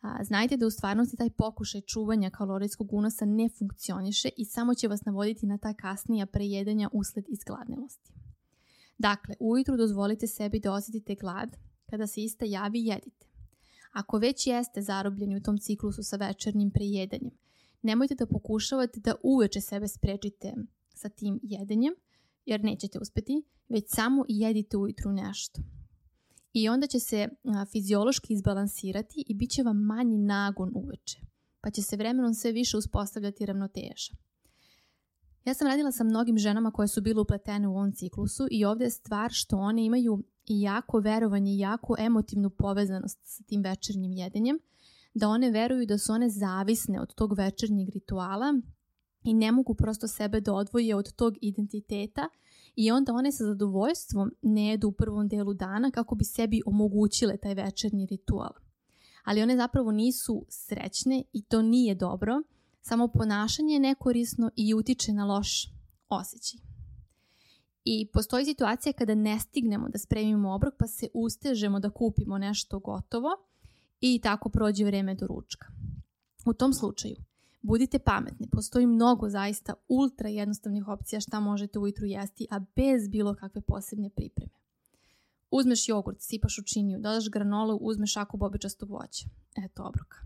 A, 0.00 0.24
znajte 0.24 0.56
da 0.56 0.66
u 0.66 0.70
stvarnosti 0.70 1.16
taj 1.16 1.30
pokušaj 1.30 1.80
čuvanja 1.80 2.30
kalorijskog 2.30 2.92
unosa 2.92 3.24
ne 3.24 3.48
funkcioniše 3.58 4.28
i 4.36 4.44
samo 4.44 4.74
će 4.74 4.88
vas 4.88 5.04
navoditi 5.04 5.46
na 5.46 5.58
ta 5.58 5.74
kasnija 5.74 6.26
prejedanja 6.26 6.88
usled 6.92 7.24
izgladnelosti. 7.28 8.12
Dakle, 8.98 9.34
ujutru 9.40 9.76
dozvolite 9.76 10.26
sebi 10.26 10.60
da 10.60 10.72
osjetite 10.72 11.14
glad, 11.14 11.56
kada 11.86 12.06
se 12.06 12.22
ista 12.22 12.44
javi 12.44 12.84
jedite. 12.84 13.26
Ako 13.92 14.18
već 14.18 14.46
jeste 14.46 14.82
zarobljeni 14.82 15.36
u 15.36 15.42
tom 15.42 15.58
ciklusu 15.58 16.02
sa 16.02 16.16
večernjim 16.16 16.70
prejedanjem, 16.70 17.32
nemojte 17.82 18.14
da 18.14 18.26
pokušavate 18.26 19.00
da 19.00 19.14
uveče 19.22 19.60
sebe 19.60 19.88
sprečite 19.88 20.54
sa 20.94 21.08
tim 21.08 21.40
jedenjem, 21.42 21.94
jer 22.46 22.64
nećete 22.64 22.98
uspeti, 22.98 23.42
već 23.68 23.84
samo 23.88 24.24
jedite 24.28 24.76
ujutru 24.76 25.12
nešto 25.12 25.62
i 26.52 26.68
onda 26.68 26.86
će 26.86 27.00
se 27.00 27.28
a, 27.44 27.64
fiziološki 27.72 28.32
izbalansirati 28.32 29.24
i 29.26 29.34
bit 29.34 29.50
će 29.50 29.62
vam 29.62 29.76
manji 29.76 30.18
nagon 30.18 30.72
uveče, 30.74 31.20
pa 31.60 31.70
će 31.70 31.82
se 31.82 31.96
vremenom 31.96 32.34
sve 32.34 32.52
više 32.52 32.76
uspostavljati 32.76 33.46
ravnoteža. 33.46 34.12
Ja 35.44 35.54
sam 35.54 35.66
radila 35.66 35.92
sa 35.92 36.04
mnogim 36.04 36.38
ženama 36.38 36.70
koje 36.70 36.88
su 36.88 37.00
bile 37.00 37.20
upletene 37.20 37.68
u 37.68 37.76
ovom 37.76 37.92
ciklusu 37.92 38.46
i 38.50 38.64
ovde 38.64 38.84
je 38.84 38.90
stvar 38.90 39.30
što 39.32 39.56
one 39.56 39.84
imaju 39.84 40.24
i 40.46 40.60
jako 40.60 40.98
verovanje 40.98 41.56
jako 41.56 41.96
emotivnu 41.98 42.50
povezanost 42.50 43.18
sa 43.22 43.44
tim 43.44 43.62
večernjim 43.62 44.12
jedenjem, 44.12 44.58
da 45.14 45.28
one 45.28 45.50
veruju 45.50 45.86
da 45.86 45.98
su 45.98 46.12
one 46.12 46.30
zavisne 46.30 47.00
od 47.00 47.14
tog 47.14 47.32
večernjeg 47.38 47.88
rituala 47.88 48.60
i 49.22 49.34
ne 49.34 49.52
mogu 49.52 49.74
prosto 49.74 50.08
sebe 50.08 50.40
da 50.40 50.54
odvoje 50.54 50.96
od 50.96 51.12
tog 51.12 51.34
identiteta 51.40 52.28
i 52.76 52.90
onda 52.90 53.12
one 53.12 53.32
sa 53.32 53.44
zadovoljstvom 53.44 54.30
ne 54.42 54.66
jedu 54.66 54.88
u 54.88 54.92
prvom 54.92 55.28
delu 55.28 55.54
dana 55.54 55.90
kako 55.90 56.14
bi 56.14 56.24
sebi 56.24 56.62
omogućile 56.66 57.36
taj 57.36 57.54
večernji 57.54 58.06
ritual. 58.06 58.52
Ali 59.24 59.42
one 59.42 59.56
zapravo 59.56 59.92
nisu 59.92 60.46
srećne 60.48 61.22
i 61.32 61.42
to 61.42 61.62
nije 61.62 61.94
dobro, 61.94 62.42
samo 62.82 63.08
ponašanje 63.08 63.74
je 63.74 63.80
nekorisno 63.80 64.50
i 64.56 64.74
utiče 64.74 65.12
na 65.12 65.24
loš 65.24 65.72
osjećaj. 66.08 66.60
I 67.84 68.10
postoji 68.12 68.44
situacija 68.44 68.92
kada 68.92 69.14
ne 69.14 69.38
stignemo 69.40 69.88
da 69.88 69.98
spremimo 69.98 70.54
obrok 70.54 70.74
pa 70.78 70.86
se 70.86 71.08
ustežemo 71.14 71.80
da 71.80 71.90
kupimo 71.90 72.38
nešto 72.38 72.78
gotovo 72.78 73.28
i 74.00 74.20
tako 74.22 74.48
prođe 74.48 74.84
vreme 74.84 75.14
do 75.14 75.26
ručka. 75.26 75.66
U 76.46 76.52
tom 76.52 76.72
slučaju 76.72 77.16
Budite 77.62 77.98
pametni, 77.98 78.48
postoji 78.52 78.86
mnogo 78.86 79.28
zaista 79.28 79.74
ultra 79.88 80.28
jednostavnih 80.28 80.88
opcija 80.88 81.20
šta 81.20 81.40
možete 81.40 81.78
ujutru 81.78 82.06
jesti, 82.06 82.46
a 82.50 82.60
bez 82.76 83.08
bilo 83.08 83.34
kakve 83.34 83.60
posebne 83.60 84.10
pripreme. 84.10 84.52
Uzmeš 85.50 85.88
jogurt, 85.88 86.20
sipaš 86.20 86.58
u 86.58 86.62
činiju, 86.62 86.98
dodaš 86.98 87.30
granolu, 87.30 87.76
uzmeš 87.76 88.12
šaku 88.12 88.36
bobičastog 88.36 88.90
voća. 88.90 89.28
Eto 89.64 89.82
obroka. 89.82 90.16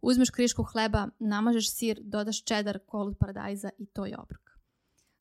Uzmeš 0.00 0.30
krišku 0.30 0.62
hleba, 0.62 1.08
namažeš 1.18 1.70
sir, 1.70 2.00
dodaš 2.02 2.44
čedar, 2.44 2.78
kolu 2.86 3.14
paradajza 3.14 3.70
i 3.78 3.86
to 3.86 4.06
je 4.06 4.18
obrok. 4.18 4.50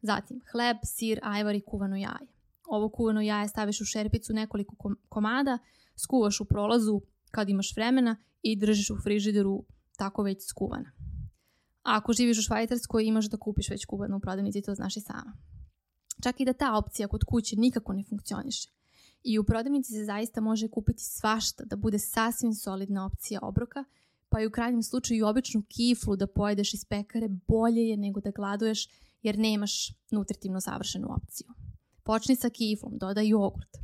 Zatim, 0.01 0.41
hleb, 0.51 0.77
sir, 0.83 1.19
ajvar 1.23 1.55
i 1.55 1.61
kuvano 1.61 1.95
jaje. 1.95 2.27
Ovo 2.67 2.89
kuvano 2.89 3.21
jaje 3.21 3.47
staviš 3.47 3.81
u 3.81 3.85
šerpicu 3.85 4.33
nekoliko 4.33 4.95
komada, 5.09 5.57
skuvaš 5.95 6.39
u 6.39 6.45
prolazu 6.45 7.01
kad 7.31 7.49
imaš 7.49 7.75
vremena 7.75 8.15
i 8.41 8.55
držiš 8.55 8.89
u 8.89 8.97
frižideru 9.03 9.65
tako 9.97 10.23
već 10.23 10.47
skuvana. 10.47 10.91
A 11.83 11.97
ako 11.97 12.13
živiš 12.13 12.39
u 12.39 12.41
Švajcarskoj 12.41 13.05
imaš 13.05 13.25
da 13.25 13.37
kupiš 13.37 13.69
već 13.69 13.85
kubanu 13.85 14.17
u 14.17 14.19
prodavnici, 14.19 14.61
to 14.61 14.75
znaš 14.75 14.97
i 14.97 15.01
sama. 15.01 15.37
Čak 16.23 16.39
i 16.39 16.45
da 16.45 16.53
ta 16.53 16.77
opcija 16.77 17.07
kod 17.07 17.23
kuće 17.23 17.55
nikako 17.55 17.93
ne 17.93 18.03
funkcioniše. 18.09 18.69
I 19.23 19.39
u 19.39 19.43
prodavnici 19.43 19.93
se 19.93 20.05
zaista 20.05 20.41
može 20.41 20.67
kupiti 20.67 21.03
svašta 21.03 21.63
da 21.65 21.75
bude 21.75 21.99
sasvim 21.99 22.53
solidna 22.53 23.05
opcija 23.05 23.39
obroka, 23.43 23.83
pa 24.29 24.41
i 24.41 24.47
u 24.47 24.51
krajnjem 24.51 24.83
slučaju 24.83 25.27
običnu 25.27 25.63
kiflu 25.67 26.15
da 26.15 26.27
pojedeš 26.27 26.73
iz 26.73 26.85
pekare 26.85 27.27
bolje 27.47 27.81
je 27.81 27.97
nego 27.97 28.21
da 28.21 28.31
gladuješ 28.31 28.87
jer 29.21 29.39
nemaš 29.39 29.93
nutritivno 30.11 30.61
savršenu 30.61 31.07
opciju. 31.13 31.47
Počni 32.03 32.35
sa 32.35 32.49
kiflom, 32.49 32.97
dodaj 32.97 33.27
jogurt. 33.27 33.77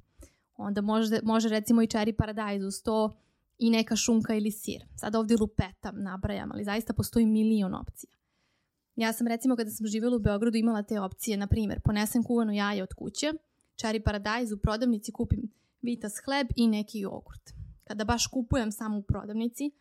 Onda 0.58 0.82
može, 0.82 1.20
može 1.24 1.50
recimo 1.50 1.82
i 1.82 1.88
cherry 1.88 2.16
paradajz 2.18 2.64
uz 2.64 2.84
to 2.84 3.18
i 3.60 3.70
neka 3.70 3.96
šunka 3.96 4.36
ili 4.36 4.52
sir. 4.52 4.86
Sad 4.96 5.16
ovdje 5.16 5.38
lupetam, 5.40 6.04
nabrajam, 6.04 6.52
ali 6.52 6.64
zaista 6.64 6.94
postoji 6.94 7.26
milion 7.26 7.76
opcija. 7.76 8.12
Ja 8.96 9.14
sam 9.14 9.28
recimo 9.28 9.56
kada 9.56 9.72
sam 9.72 9.88
živjela 9.88 10.16
u 10.16 10.20
Beogradu 10.20 10.58
imala 10.58 10.84
te 10.84 11.00
opcije, 11.00 11.38
na 11.38 11.48
primjer, 11.48 11.82
ponesem 11.84 12.24
kuvano 12.24 12.54
jaje 12.54 12.84
od 12.84 12.94
kuće, 12.94 13.34
čari 13.76 14.00
paradajz 14.00 14.52
u 14.52 14.58
prodavnici 14.58 15.12
kupim 15.12 15.52
vitas 15.82 16.14
hleb 16.26 16.48
i 16.56 16.68
neki 16.68 17.00
jogurt. 17.00 17.54
Kada 17.84 18.04
baš 18.04 18.28
kupujem 18.28 18.72
samo 18.72 18.98
u 18.98 19.02
prodavnici, 19.02 19.72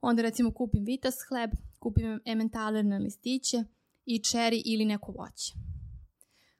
onda 0.00 0.22
recimo 0.22 0.52
kupim 0.52 0.84
vitas 0.84 1.14
hleb, 1.28 1.50
kupim 1.78 2.20
ementalerne 2.24 2.98
listiće 2.98 3.64
i 4.06 4.18
čeri 4.18 4.62
ili 4.64 4.84
neko 4.84 5.12
voće. 5.12 5.54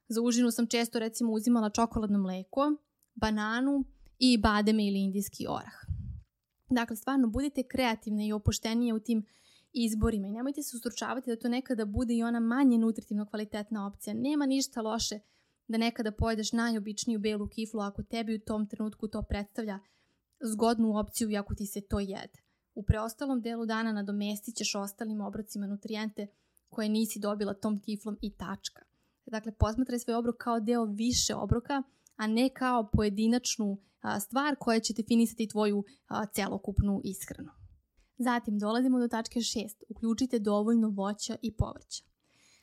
Za 0.09 0.21
užinu 0.21 0.50
sam 0.50 0.66
često 0.66 0.99
recimo 0.99 1.33
uzimala 1.33 1.71
čokoladno 1.71 2.19
mleko, 2.19 2.76
bananu 3.14 3.85
i 4.19 4.38
bademe 4.38 4.87
ili 4.87 4.99
indijski 4.99 5.47
orah. 5.49 5.89
Dakle, 6.70 6.96
stvarno 6.96 7.28
budite 7.28 7.62
kreativne 7.62 8.26
i 8.26 8.32
opuštenije 8.32 8.94
u 8.94 9.00
tim 9.00 9.26
izborima 9.72 10.26
i 10.26 10.30
nemojte 10.30 10.62
se 10.62 10.76
ustručavati 10.76 11.30
da 11.30 11.36
to 11.36 11.48
nekada 11.48 11.84
bude 11.84 12.14
i 12.14 12.22
ona 12.22 12.40
manje 12.40 12.78
nutritivno 12.78 13.26
kvalitetna 13.26 13.86
opcija. 13.86 14.14
Nema 14.14 14.46
ništa 14.46 14.82
loše 14.82 15.18
da 15.68 15.78
nekada 15.78 16.12
pojedeš 16.12 16.52
najobičniju 16.52 17.18
belu 17.18 17.48
kiflu 17.48 17.80
ako 17.80 18.02
tebi 18.02 18.34
u 18.34 18.40
tom 18.40 18.66
trenutku 18.66 19.08
to 19.08 19.22
predstavlja 19.22 19.78
zgodnu 20.40 20.98
opciju 20.98 21.30
i 21.30 21.36
ako 21.36 21.54
ti 21.54 21.66
se 21.66 21.80
to 21.80 22.00
jede. 22.00 22.38
U 22.74 22.82
preostalom 22.82 23.40
delu 23.40 23.66
dana 23.66 23.92
nadomestit 23.92 24.56
ćeš 24.56 24.74
ostalim 24.74 25.20
obrocima 25.20 25.66
nutrijente 25.66 26.26
koje 26.68 26.88
nisi 26.88 27.18
dobila 27.18 27.54
tom 27.54 27.80
kiflom 27.80 28.18
i 28.22 28.30
tačka. 28.30 28.82
Dakle, 29.26 29.52
posmatraj 29.52 29.98
svoj 29.98 30.14
obrok 30.14 30.36
kao 30.36 30.60
deo 30.60 30.84
više 30.84 31.34
obroka, 31.34 31.82
a 32.16 32.26
ne 32.26 32.48
kao 32.48 32.90
pojedinačnu 32.92 33.78
stvar 34.21 34.57
koja 34.57 34.80
će 34.80 34.95
definisati 34.95 35.49
tvoju 35.49 35.85
celokupnu 36.33 37.00
ishranu. 37.04 37.50
Zatim 38.19 38.59
dolazimo 38.59 38.99
do 38.99 39.09
tačke 39.09 39.40
6. 39.40 39.83
Uključite 39.88 40.38
dovoljno 40.38 40.88
voća 40.88 41.37
i 41.42 41.52
povrća. 41.52 42.04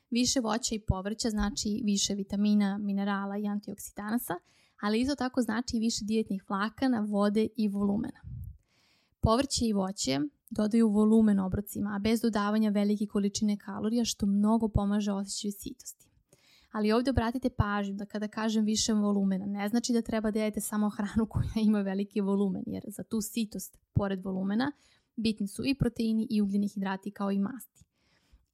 Više 0.09 0.39
voća 0.39 0.75
i 0.75 0.79
povrća 0.87 1.29
znači 1.29 1.81
više 1.83 2.13
vitamina, 2.13 2.77
minerala 2.77 3.37
i 3.37 3.47
antioksidanasa, 3.47 4.33
ali 4.81 5.01
isto 5.01 5.15
tako 5.15 5.41
znači 5.41 5.77
i 5.77 5.79
više 5.79 6.05
dijetnih 6.05 6.49
vlakana, 6.49 6.99
vode 7.09 7.47
i 7.55 7.67
volumena. 7.67 8.21
Povrće 9.19 9.65
i 9.65 9.73
voće 9.73 10.19
dodaju 10.49 10.89
volumen 10.89 11.39
obrocima, 11.39 11.95
a 11.95 11.99
bez 11.99 12.21
dodavanja 12.21 12.69
velike 12.69 13.05
količine 13.05 13.57
kalorija, 13.57 14.05
što 14.05 14.25
mnogo 14.25 14.67
pomaže 14.67 15.11
osjećaju 15.11 15.51
sitosti. 15.51 16.06
Ali 16.71 16.91
ovdje 16.91 17.11
obratite 17.11 17.49
pažnju 17.49 17.93
da 17.93 18.05
kada 18.05 18.27
kažem 18.27 18.65
više 18.65 18.93
volumena, 18.93 19.45
ne 19.45 19.69
znači 19.69 19.93
da 19.93 20.01
treba 20.01 20.31
da 20.31 20.39
jedete 20.39 20.61
samo 20.61 20.89
hranu 20.89 21.25
koja 21.33 21.51
ima 21.55 21.81
veliki 21.81 22.21
volumen, 22.21 22.63
jer 22.67 22.83
za 22.87 23.03
tu 23.03 23.21
sitost, 23.21 23.77
pored 23.93 24.23
volumena, 24.23 24.71
bitni 25.15 25.47
su 25.47 25.65
i 25.65 25.75
proteini 25.75 26.27
i 26.29 26.41
ugljeni 26.41 26.67
hidrati 26.67 27.11
kao 27.11 27.31
i 27.31 27.39
masti. 27.39 27.83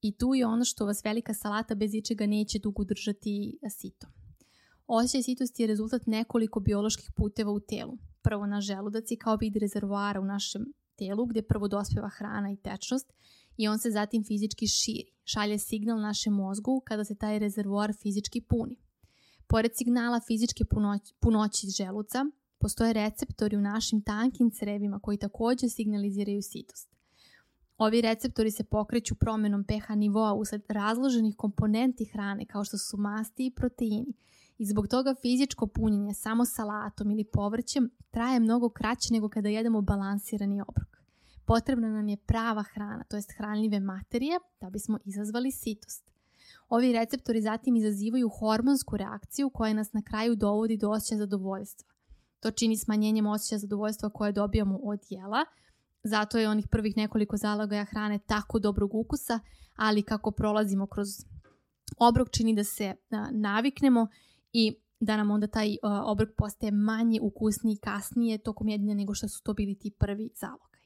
I 0.01 0.17
tu 0.17 0.33
je 0.35 0.45
ono 0.45 0.65
što 0.65 0.85
vas 0.85 1.05
velika 1.05 1.33
salata 1.33 1.75
bez 1.75 1.93
ičega 1.93 2.25
neće 2.25 2.59
dugo 2.59 2.83
držati 2.83 3.59
sito. 3.69 4.07
Osjećaj 4.87 5.23
sitosti 5.23 5.63
je 5.63 5.67
rezultat 5.67 6.07
nekoliko 6.07 6.59
bioloških 6.59 7.11
puteva 7.15 7.51
u 7.51 7.59
telu. 7.59 7.97
Prvo 8.21 8.45
na 8.45 8.61
želudac 8.61 9.11
je 9.11 9.17
kao 9.17 9.35
vid 9.35 9.55
rezervoara 9.55 10.21
u 10.21 10.25
našem 10.25 10.65
telu 10.95 11.25
gdje 11.25 11.47
prvo 11.47 11.67
dospeva 11.67 12.09
hrana 12.09 12.51
i 12.51 12.57
tečnost 12.57 13.13
i 13.57 13.67
on 13.67 13.79
se 13.79 13.91
zatim 13.91 14.23
fizički 14.23 14.67
širi. 14.67 15.12
Šalje 15.25 15.59
signal 15.59 16.01
našem 16.01 16.33
mozgu 16.33 16.81
kada 16.85 17.03
se 17.03 17.15
taj 17.15 17.39
rezervoar 17.39 17.93
fizički 18.01 18.41
puni. 18.41 18.75
Pored 19.47 19.71
signala 19.75 20.19
fizičke 20.27 20.65
punoći, 20.65 21.13
punoći 21.19 21.67
želuca, 21.67 22.25
postoje 22.59 22.93
receptori 22.93 23.57
u 23.57 23.61
našim 23.61 24.01
tankim 24.01 24.51
crevima 24.51 24.99
koji 24.99 25.17
također 25.17 25.69
signaliziraju 25.69 26.41
sitost. 26.41 26.93
Ovi 27.77 28.01
receptori 28.01 28.51
se 28.51 28.63
pokreću 28.63 29.15
promjenom 29.15 29.63
pH 29.63 29.95
nivoa 29.95 30.33
usled 30.33 30.61
razloženih 30.69 31.35
komponenti 31.35 32.05
hrane 32.05 32.45
kao 32.45 32.63
što 32.63 32.77
su 32.77 32.97
masti 32.97 33.45
i 33.45 33.51
proteini 33.51 34.13
i 34.57 34.65
zbog 34.65 34.87
toga 34.87 35.15
fizičko 35.21 35.67
punjenje 35.67 36.13
samo 36.13 36.45
salatom 36.45 37.11
ili 37.11 37.23
povrćem 37.23 37.89
traje 38.11 38.39
mnogo 38.39 38.69
kraće 38.69 39.13
nego 39.13 39.29
kada 39.29 39.49
jedemo 39.49 39.81
balansirani 39.81 40.61
obrok. 40.61 41.02
Potrebna 41.45 41.89
nam 41.89 42.07
je 42.07 42.17
prava 42.17 42.63
hrana, 42.63 43.03
to 43.03 43.15
jest 43.15 43.33
hranljive 43.37 43.79
materije, 43.79 44.39
da 44.61 44.69
bismo 44.69 44.99
izazvali 45.05 45.51
sitost. 45.51 46.11
Ovi 46.69 46.93
receptori 46.93 47.41
zatim 47.41 47.75
izazivaju 47.75 48.29
hormonsku 48.29 48.97
reakciju 48.97 49.49
koja 49.49 49.73
nas 49.73 49.93
na 49.93 50.01
kraju 50.01 50.35
dovodi 50.35 50.77
do 50.77 50.89
osjećaja 50.89 51.19
zadovoljstva. 51.19 51.89
To 52.39 52.51
čini 52.51 52.77
smanjenjem 52.77 53.27
osjećaja 53.27 53.59
zadovoljstva 53.59 54.09
koje 54.09 54.31
dobijamo 54.31 54.79
od 54.83 54.99
jela, 55.09 55.45
zato 56.03 56.37
je 56.37 56.49
onih 56.49 56.67
prvih 56.71 56.97
nekoliko 56.97 57.37
zalogaja 57.37 57.85
hrane 57.85 58.19
tako 58.19 58.59
dobrog 58.59 58.95
ukusa, 58.95 59.39
ali 59.75 60.03
kako 60.03 60.31
prolazimo 60.31 60.87
kroz 60.87 61.07
obrok 61.97 62.29
čini 62.29 62.55
da 62.55 62.63
se 62.63 62.95
naviknemo 63.31 64.07
i 64.53 64.75
da 64.99 65.17
nam 65.17 65.31
onda 65.31 65.47
taj 65.47 65.77
obrok 66.05 66.29
postaje 66.37 66.71
manje 66.71 67.19
ukusniji 67.21 67.77
kasnije 67.77 68.37
tokom 68.37 68.69
jedinja 68.69 68.95
nego 68.95 69.13
što 69.13 69.27
su 69.29 69.43
to 69.43 69.53
bili 69.53 69.75
ti 69.75 69.91
prvi 69.99 70.29
zalogaj. 70.35 70.82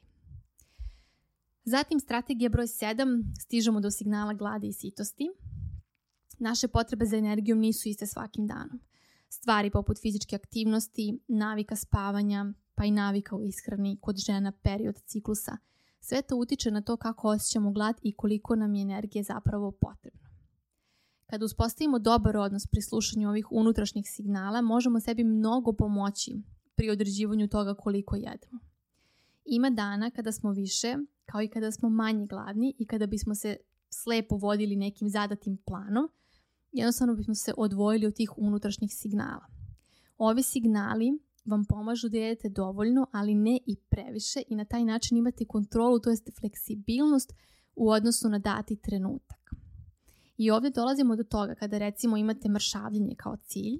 Zatim 1.69 1.99
strategija 1.99 2.49
broj 2.49 2.65
7, 2.65 3.23
stižemo 3.39 3.79
do 3.79 3.91
signala 3.91 4.33
gladi 4.33 4.67
i 4.67 4.73
sitosti. 4.73 5.29
Naše 6.39 6.67
potrebe 6.67 7.05
za 7.05 7.17
energijom 7.17 7.59
nisu 7.59 7.89
iste 7.89 8.07
svakim 8.07 8.47
danom. 8.47 8.79
Stvari 9.29 9.69
poput 9.69 10.01
fizičke 10.01 10.35
aktivnosti, 10.35 11.19
navika 11.27 11.75
spavanja, 11.75 12.53
pa 12.75 12.85
i 12.85 12.91
navika 12.91 13.35
u 13.35 13.43
ishrani 13.43 13.97
kod 14.01 14.17
žena 14.17 14.51
period 14.51 14.95
ciklusa. 15.05 15.57
Sve 15.99 16.21
to 16.21 16.35
utiče 16.35 16.71
na 16.71 16.81
to 16.81 16.97
kako 16.97 17.27
osjećamo 17.27 17.71
glad 17.71 17.95
i 18.03 18.15
koliko 18.15 18.55
nam 18.55 18.75
je 18.75 18.81
energije 18.81 19.23
zapravo 19.23 19.71
potrebno. 19.71 20.29
Kada 21.25 21.45
uspostavimo 21.45 21.99
dobar 21.99 22.37
odnos 22.37 22.67
pri 22.67 22.81
slušanju 22.81 23.29
ovih 23.29 23.47
unutrašnjih 23.51 24.05
signala, 24.09 24.61
možemo 24.61 24.99
sebi 24.99 25.23
mnogo 25.23 25.73
pomoći 25.73 26.41
pri 26.75 26.89
određivanju 26.89 27.47
toga 27.47 27.73
koliko 27.73 28.15
jedemo. 28.15 28.59
Ima 29.49 29.69
dana 29.69 30.11
kada 30.11 30.31
smo 30.31 30.51
više, 30.51 30.95
kao 31.25 31.41
i 31.41 31.47
kada 31.47 31.71
smo 31.71 31.89
manje 31.89 32.25
gladni 32.25 32.75
i 32.79 32.85
kada 32.85 33.07
bismo 33.07 33.35
se 33.35 33.57
slepo 33.89 34.35
vodili 34.35 34.75
nekim 34.75 35.09
zadatim 35.09 35.57
planom, 35.65 36.09
jednostavno 36.71 37.15
bismo 37.15 37.35
se 37.35 37.53
odvojili 37.57 38.05
od 38.05 38.15
tih 38.15 38.31
unutrašnjih 38.37 38.91
signala. 38.93 39.45
Ovi 40.17 40.43
signali 40.43 41.19
vam 41.45 41.65
pomažu 41.65 42.09
da 42.09 42.17
jedete 42.17 42.49
dovoljno, 42.49 43.07
ali 43.11 43.35
ne 43.35 43.59
i 43.65 43.75
previše 43.89 44.41
i 44.47 44.55
na 44.55 44.65
taj 44.65 44.85
način 44.85 45.17
imate 45.17 45.45
kontrolu, 45.45 45.99
to 45.99 46.09
jest 46.09 46.29
fleksibilnost 46.39 47.33
u 47.75 47.89
odnosu 47.89 48.29
na 48.29 48.39
dati 48.39 48.75
trenutak. 48.75 49.51
I 50.37 50.51
ovdje 50.51 50.71
dolazimo 50.71 51.15
do 51.15 51.23
toga 51.23 51.55
kada 51.55 51.77
recimo 51.77 52.17
imate 52.17 52.49
mršavljenje 52.49 53.15
kao 53.17 53.37
cilj, 53.37 53.79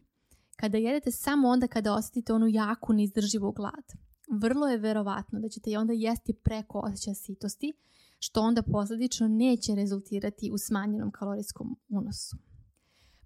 kada 0.56 0.78
jedete 0.78 1.12
samo 1.12 1.48
onda 1.48 1.68
kada 1.68 1.94
osjetite 1.94 2.34
onu 2.34 2.48
jaku 2.48 2.94
neizdrživu 2.94 3.52
glad. 3.52 4.07
Vrlo 4.28 4.68
je 4.68 4.78
verovatno 4.78 5.40
da 5.40 5.50
ćete 5.50 5.78
onda 5.78 5.94
jesti 5.94 6.34
preko 6.34 6.80
osjećaja 6.80 7.16
sitosti, 7.16 7.74
što 8.20 8.42
onda 8.42 8.62
posljedično 8.62 9.28
neće 9.28 9.76
rezultirati 9.76 10.52
u 10.54 10.58
smanjenom 10.58 11.12
kalorijskom 11.12 11.80
unosu. 11.90 12.38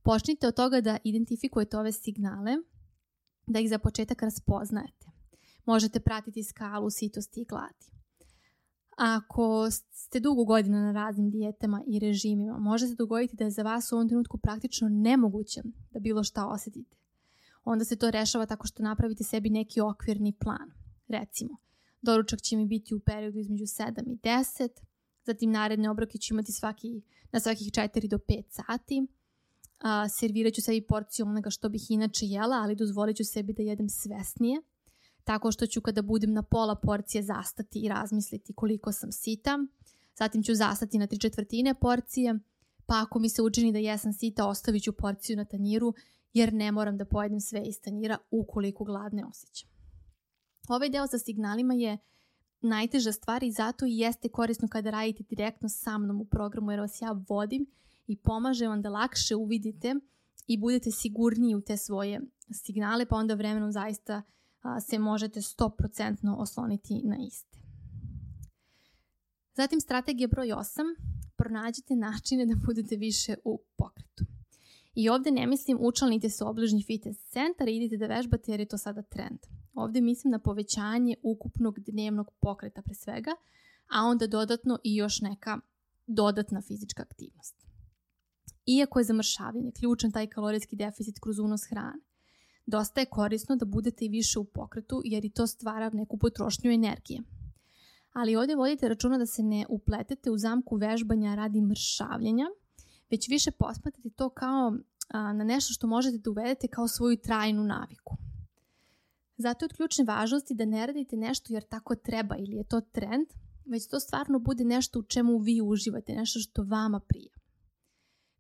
Počnite 0.04 0.48
od 0.48 0.56
toga 0.56 0.82
da 0.82 0.98
identifikujete 1.04 1.78
ove 1.78 1.92
signale, 1.92 2.52
da 3.48 3.60
ih 3.60 3.70
za 3.70 3.80
početak 3.80 4.22
raspoznajete. 4.22 5.12
Možete 5.66 6.00
pratiti 6.00 6.44
skalu 6.44 6.90
sitosti 6.90 7.42
i 7.42 7.46
gladi. 7.46 7.92
Ako 8.98 9.72
ste 9.92 10.20
dugo 10.20 10.46
godina 10.46 10.82
na 10.82 10.92
raznim 10.92 11.30
dijetama 11.30 11.84
i 11.88 12.00
režimima, 12.00 12.60
može 12.60 12.88
se 12.88 12.96
dogoditi 12.96 13.36
da 13.36 13.44
je 13.44 13.52
za 13.52 13.64
vas 13.64 13.92
u 13.92 13.96
ovom 13.96 14.08
trenutku 14.08 14.38
praktično 14.38 14.90
nemoguće 14.90 15.62
da 15.92 16.00
bilo 16.00 16.24
šta 16.24 16.48
osjetite. 16.48 16.98
Onda 17.64 17.86
se 17.86 17.96
to 17.96 18.12
rešava 18.12 18.46
tako 18.46 18.68
što 18.68 18.84
napravite 18.84 19.24
sebi 19.24 19.50
neki 19.50 19.82
okvirni 19.82 20.34
plan. 20.34 20.81
Recimo, 21.12 21.58
doručak 22.02 22.42
će 22.42 22.58
mi 22.58 22.66
biti 22.66 22.96
u 22.96 23.00
periodu 23.00 23.40
između 23.40 23.64
7 23.64 24.14
i 24.14 24.18
10, 24.18 24.70
zatim 25.26 25.52
naredne 25.52 25.90
obroke 25.90 26.18
ću 26.18 26.34
imati 26.34 26.52
svaki, 26.52 27.02
na 27.32 27.40
svakih 27.40 27.68
4 27.68 28.08
do 28.08 28.18
5 28.18 28.44
sati, 28.50 29.08
a, 29.80 30.10
servirat 30.10 30.54
ću 30.54 30.62
sebi 30.62 30.82
porciju 30.88 31.26
onoga 31.26 31.50
što 31.50 31.70
bih 31.70 31.92
inače 31.92 32.26
jela, 32.26 32.56
ali 32.56 32.76
dozvolit 32.76 33.18
ću 33.18 33.24
sebi 33.24 33.54
da 33.54 33.62
jedem 33.62 33.90
svesnije, 33.90 34.62
tako 35.24 35.52
što 35.52 35.68
ću 35.68 35.82
kada 35.82 36.02
budem 36.02 36.34
na 36.34 36.44
pola 36.44 36.76
porcije 36.76 37.24
zastati 37.24 37.80
i 37.80 37.88
razmisliti 37.88 38.54
koliko 38.54 38.92
sam 38.92 39.12
sita, 39.12 39.60
zatim 40.20 40.44
ću 40.44 40.56
zastati 40.56 40.98
na 40.98 41.08
tri 41.08 41.20
četvrtine 41.20 41.74
porcije, 41.74 42.40
pa 42.86 43.02
ako 43.02 43.20
mi 43.20 43.30
se 43.30 43.42
učini 43.42 43.72
da 43.72 43.80
jesam 43.80 44.14
sita, 44.14 44.48
ostavit 44.48 44.84
ću 44.84 44.94
porciju 44.94 45.38
na 45.38 45.46
tanjiru, 45.46 45.94
jer 46.34 46.54
ne 46.54 46.72
moram 46.72 46.98
da 46.98 47.06
pojedem 47.06 47.40
sve 47.40 47.62
iz 47.66 47.82
tanjira 47.82 48.18
ukoliko 48.32 48.84
gladne 48.84 49.26
osjećam. 49.26 49.71
Ovaj 50.72 50.90
deo 50.90 51.08
sa 51.08 51.20
signalima 51.20 51.74
je 51.74 51.98
najteža 52.62 53.12
stvar 53.12 53.44
i 53.44 53.52
zato 53.52 53.86
i 53.86 53.98
jeste 53.98 54.30
korisno 54.30 54.68
kada 54.68 54.90
radite 54.90 55.24
direktno 55.30 55.70
sa 55.70 55.98
mnom 55.98 56.22
u 56.22 56.26
programu 56.26 56.72
jer 56.72 56.80
vas 56.80 57.02
ja 57.02 57.24
vodim 57.30 57.66
i 58.08 58.18
pomaže 58.18 58.68
vam 58.68 58.82
da 58.82 58.90
lakše 58.90 59.36
uvidite 59.36 59.96
i 60.48 60.58
budete 60.58 60.92
sigurniji 60.92 61.56
u 61.56 61.62
te 61.62 61.78
svoje 61.78 62.22
signale, 62.54 63.06
pa 63.06 63.16
onda 63.16 63.34
vremenom 63.34 63.72
zaista 63.72 64.22
se 64.90 65.00
možete 65.00 65.40
100% 65.40 66.36
osloniti 66.38 67.02
na 67.04 67.18
iste. 67.28 67.58
Zatim 69.56 69.82
strategija 69.82 70.28
broj 70.28 70.48
8. 70.48 70.82
Pronađite 71.36 71.96
načine 71.96 72.46
da 72.46 72.56
budete 72.66 72.96
više 72.96 73.36
u 73.44 73.62
pokretu. 73.78 74.26
I 74.96 75.10
ovdje 75.10 75.32
ne 75.32 75.48
mislim 75.48 75.78
učlanite 75.82 76.30
se 76.30 76.44
u 76.44 76.48
obližnji 76.48 76.84
fitness 76.84 77.20
centar 77.20 77.68
i 77.68 77.76
idite 77.76 77.98
da 77.98 78.08
vežbate 78.08 78.52
jer 78.52 78.60
je 78.60 78.66
to 78.66 78.78
sada 78.78 79.02
trend. 79.02 79.61
Ovdje 79.74 80.02
mislim 80.02 80.32
na 80.32 80.40
povećanje 80.40 81.16
ukupnog 81.24 81.80
dnevnog 81.80 82.32
pokreta 82.40 82.82
pre 82.82 82.94
svega, 82.94 83.32
a 83.90 84.04
onda 84.04 84.28
dodatno 84.28 84.80
i 84.84 84.96
još 84.96 85.22
neka 85.22 85.60
dodatna 86.08 86.62
fizička 86.62 87.04
aktivnost. 87.04 87.56
Iako 88.66 89.00
je 89.00 89.04
zamršavanje 89.04 89.72
ključan 89.72 90.12
taj 90.12 90.28
kalorijski 90.28 90.76
deficit 90.76 91.20
kroz 91.20 91.40
unos 91.40 91.62
hrane, 91.70 92.00
dosta 92.66 93.00
je 93.00 93.06
korisno 93.06 93.56
da 93.56 93.66
budete 93.66 94.06
i 94.06 94.10
više 94.10 94.40
u 94.40 94.44
pokretu 94.44 95.02
jer 95.06 95.26
i 95.26 95.30
to 95.30 95.48
stvara 95.48 95.90
neku 95.94 96.18
potrošnju 96.18 96.72
energije. 96.72 97.22
Ali 98.14 98.36
ovdje 98.36 98.56
vodite 98.56 98.90
računa 98.90 99.18
da 99.18 99.26
se 99.26 99.44
ne 99.44 99.66
upletete 99.70 100.32
u 100.32 100.38
zamku 100.38 100.76
vežbanja 100.76 101.36
radi 101.36 101.62
mršavljenja, 101.62 102.46
već 103.10 103.30
više 103.30 103.52
posmatrate 103.52 104.10
to 104.10 104.30
kao 104.30 104.74
a, 105.10 105.34
na 105.34 105.44
nešto 105.44 105.74
što 105.74 105.88
možete 105.88 106.18
da 106.18 106.30
uvedete 106.30 106.68
kao 106.68 106.88
svoju 106.88 107.18
trajnu 107.18 107.64
naviku. 107.64 108.18
Zato 109.42 109.66
je 109.66 109.68
od 109.68 109.74
ključne 109.74 110.06
važnosti 110.06 110.54
da 110.54 110.66
ne 110.66 110.88
radite 110.88 111.18
nešto 111.18 111.54
jer 111.54 111.64
tako 111.64 111.96
treba 111.96 112.36
ili 112.36 112.56
je 112.56 112.64
to 112.64 112.82
trend, 112.82 113.28
već 113.66 113.88
to 113.88 114.00
stvarno 114.00 114.40
bude 114.40 114.64
nešto 114.64 115.00
u 115.00 115.04
čemu 115.04 115.38
vi 115.38 115.62
uživate, 115.62 116.14
nešto 116.14 116.40
što 116.40 116.64
vama 116.64 117.00
prija. 117.00 117.34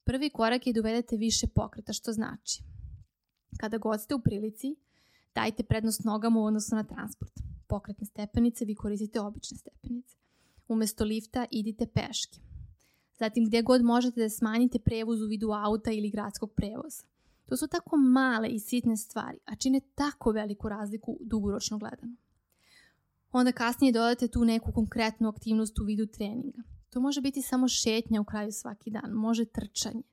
Prvi 0.04 0.30
korak 0.30 0.68
je 0.68 0.74
da 0.74 0.80
uvedete 0.80 1.18
više 1.18 1.48
pokreta, 1.48 1.94
što 1.94 2.12
znači 2.12 2.64
kada 3.58 3.78
god 3.78 4.02
ste 4.02 4.16
u 4.16 4.20
prilici, 4.20 4.76
dajte 5.36 5.64
prednost 5.64 6.04
nogama 6.04 6.40
u 6.40 6.46
odnosu 6.46 6.76
na 6.76 6.84
transport. 6.84 7.34
Pokretne 7.68 8.06
stepenice, 8.06 8.66
vi 8.66 8.76
koristite 8.76 9.20
obične 9.20 9.58
stepenice. 9.58 10.18
Umesto 10.68 11.04
lifta 11.04 11.46
idite 11.52 11.88
peške. 11.88 12.40
Zatim 13.20 13.46
gdje 13.46 13.62
god 13.62 13.84
možete 13.84 14.22
da 14.22 14.30
smanjite 14.30 14.80
prevoz 14.80 15.22
u 15.22 15.28
vidu 15.28 15.52
auta 15.52 15.92
ili 15.92 16.10
gradskog 16.10 16.54
prevoza. 16.56 17.04
To 17.52 17.58
su 17.58 17.68
tako 17.68 17.98
male 17.98 18.48
i 18.50 18.60
sitne 18.60 18.98
stvari, 18.98 19.38
a 19.46 19.56
čine 19.56 19.80
tako 19.96 20.32
veliku 20.32 20.70
razliku 20.70 21.18
dugoročno 21.22 21.78
gledano. 21.78 22.16
Onda 23.32 23.52
kasnije 23.52 23.94
dodate 23.94 24.28
tu 24.28 24.46
neku 24.46 24.72
konkretnu 24.72 25.30
aktivnost 25.30 25.80
u 25.80 25.84
vidu 25.84 26.06
treninga. 26.06 26.64
To 26.90 27.00
može 27.00 27.22
biti 27.22 27.42
samo 27.42 27.68
šetnja 27.68 28.22
u 28.22 28.26
kraju 28.26 28.52
svaki 28.52 28.92
dan, 28.92 29.12
može 29.12 29.46
trčanje, 29.46 30.04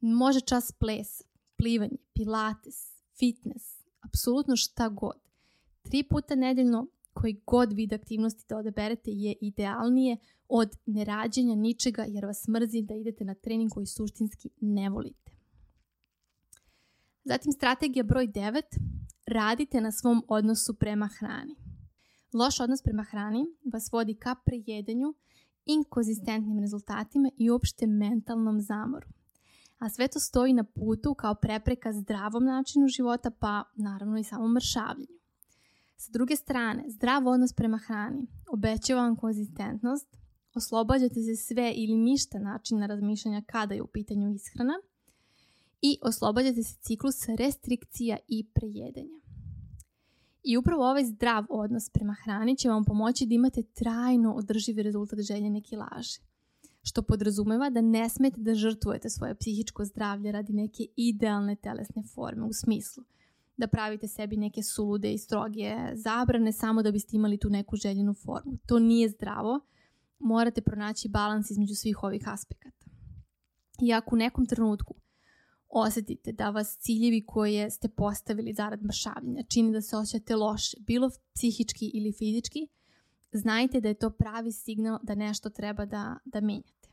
može 0.00 0.40
čas 0.40 0.72
plesa, 0.72 1.24
plivanje, 1.58 1.96
pilates, 2.12 2.92
fitness, 3.18 3.82
apsolutno 4.00 4.56
šta 4.56 4.88
god. 4.88 5.20
Tri 5.82 6.02
puta 6.02 6.34
nedeljno 6.34 6.86
koji 7.12 7.40
god 7.46 7.72
vid 7.72 7.92
aktivnosti 7.92 8.44
da 8.48 8.56
odaberete 8.56 9.10
je 9.10 9.34
idealnije 9.40 10.16
od 10.48 10.76
nerađenja 10.86 11.54
ničega 11.54 12.04
jer 12.08 12.24
vas 12.26 12.48
mrzi 12.48 12.82
da 12.82 12.94
idete 12.94 13.24
na 13.24 13.34
trening 13.34 13.70
koji 13.70 13.86
suštinski 13.86 14.50
ne 14.60 14.90
volite. 14.90 15.35
Zatim 17.28 17.52
strategija 17.52 18.04
broj 18.04 18.28
9. 18.28 18.62
Radite 19.26 19.80
na 19.80 19.92
svom 19.92 20.24
odnosu 20.28 20.74
prema 20.74 21.08
hrani. 21.18 21.54
Loš 22.32 22.60
odnos 22.60 22.82
prema 22.82 23.02
hrani 23.02 23.46
vas 23.72 23.92
vodi 23.92 24.14
ka 24.14 24.34
prejedanju, 24.44 25.14
inkonzistentnim 25.64 26.58
rezultatima 26.58 27.30
i 27.36 27.50
uopšte 27.50 27.86
mentalnom 27.86 28.60
zamoru. 28.60 29.06
A 29.78 29.88
sve 29.88 30.08
to 30.08 30.20
stoji 30.20 30.52
na 30.52 30.64
putu 30.64 31.14
kao 31.14 31.34
prepreka 31.34 31.92
zdravom 31.92 32.44
načinu 32.44 32.88
života 32.88 33.30
pa 33.30 33.64
naravno 33.74 34.18
i 34.18 34.24
samom 34.24 34.52
mršavljenju. 34.52 35.18
Sa 35.96 36.12
druge 36.12 36.36
strane, 36.36 36.84
zdrav 36.88 37.28
odnos 37.28 37.52
prema 37.52 37.78
hrani 37.78 38.26
obećava 38.52 39.02
vam 39.02 39.16
konzistentnost, 39.16 40.16
oslobađate 40.54 41.22
se 41.22 41.36
sve 41.36 41.72
ili 41.76 41.96
ništa 41.96 42.38
načina 42.38 42.86
razmišljanja 42.86 43.42
kada 43.46 43.74
je 43.74 43.82
u 43.82 43.86
pitanju 43.86 44.34
ishrana 44.34 44.74
i 45.82 45.98
oslobađate 46.02 46.62
se 46.62 46.78
ciklus 46.80 47.16
restrikcija 47.38 48.16
i 48.28 48.46
prejedanja. 48.54 49.20
I 50.42 50.56
upravo 50.56 50.90
ovaj 50.90 51.04
zdrav 51.04 51.44
odnos 51.48 51.90
prema 51.90 52.14
hrani 52.24 52.56
će 52.56 52.68
vam 52.68 52.84
pomoći 52.84 53.26
da 53.26 53.34
imate 53.34 53.62
trajno 53.62 54.34
održivi 54.34 54.82
rezultat 54.82 55.20
željene 55.20 55.60
kilaže, 55.60 56.20
što 56.82 57.02
podrazumeva 57.02 57.70
da 57.70 57.80
ne 57.80 58.08
smete 58.08 58.40
da 58.40 58.54
žrtvujete 58.54 59.10
svoje 59.10 59.34
psihičko 59.34 59.84
zdravlje 59.84 60.32
radi 60.32 60.52
neke 60.52 60.82
idealne 60.96 61.56
telesne 61.56 62.02
forme 62.14 62.44
u 62.44 62.52
smislu 62.52 63.04
da 63.56 63.66
pravite 63.66 64.08
sebi 64.08 64.36
neke 64.36 64.62
sulude 64.62 65.12
i 65.12 65.18
stroge 65.18 65.74
zabrane 65.94 66.52
samo 66.52 66.82
da 66.82 66.92
biste 66.92 67.16
imali 67.16 67.38
tu 67.38 67.50
neku 67.50 67.76
željenu 67.76 68.14
formu. 68.14 68.58
To 68.66 68.78
nije 68.78 69.08
zdravo. 69.08 69.60
Morate 70.18 70.60
pronaći 70.60 71.08
balans 71.08 71.50
između 71.50 71.74
svih 71.74 72.02
ovih 72.02 72.28
aspekata. 72.28 72.86
I 73.80 73.92
ako 73.92 74.14
u 74.14 74.18
nekom 74.18 74.46
trenutku 74.46 74.94
osetite 75.80 76.32
da 76.32 76.50
vas 76.50 76.78
ciljevi 76.78 77.26
koje 77.26 77.70
ste 77.70 77.88
postavili 77.88 78.52
zarad 78.52 78.82
mršavljenja 78.82 79.42
čini 79.42 79.72
da 79.72 79.80
se 79.80 79.96
osjećate 79.96 80.36
loše, 80.36 80.76
bilo 80.80 81.10
psihički 81.34 81.90
ili 81.94 82.12
fizički, 82.12 82.68
znajte 83.32 83.80
da 83.80 83.88
je 83.88 83.94
to 83.94 84.10
pravi 84.10 84.52
signal 84.52 84.98
da 85.02 85.14
nešto 85.14 85.50
treba 85.50 85.84
da, 85.84 86.18
da 86.24 86.40
menjate. 86.40 86.88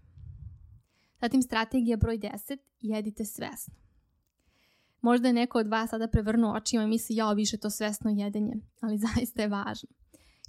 Zatim 1.22 1.42
strategija 1.42 1.98
broj 1.98 2.18
10, 2.18 2.58
jedite 2.80 3.26
svesno. 3.26 3.74
Možda 5.02 5.28
je 5.28 5.34
neko 5.34 5.60
od 5.60 5.68
vas 5.68 5.90
sada 5.90 6.08
prevrnuo 6.08 6.56
očima 6.56 6.84
i 6.84 6.88
misli 6.88 7.16
ja 7.16 7.34
više 7.34 7.58
to 7.58 7.70
svesno 7.70 8.12
jedenje, 8.12 8.54
ali 8.80 8.98
zaista 9.16 9.42
je 9.42 9.48
važno. 9.48 9.90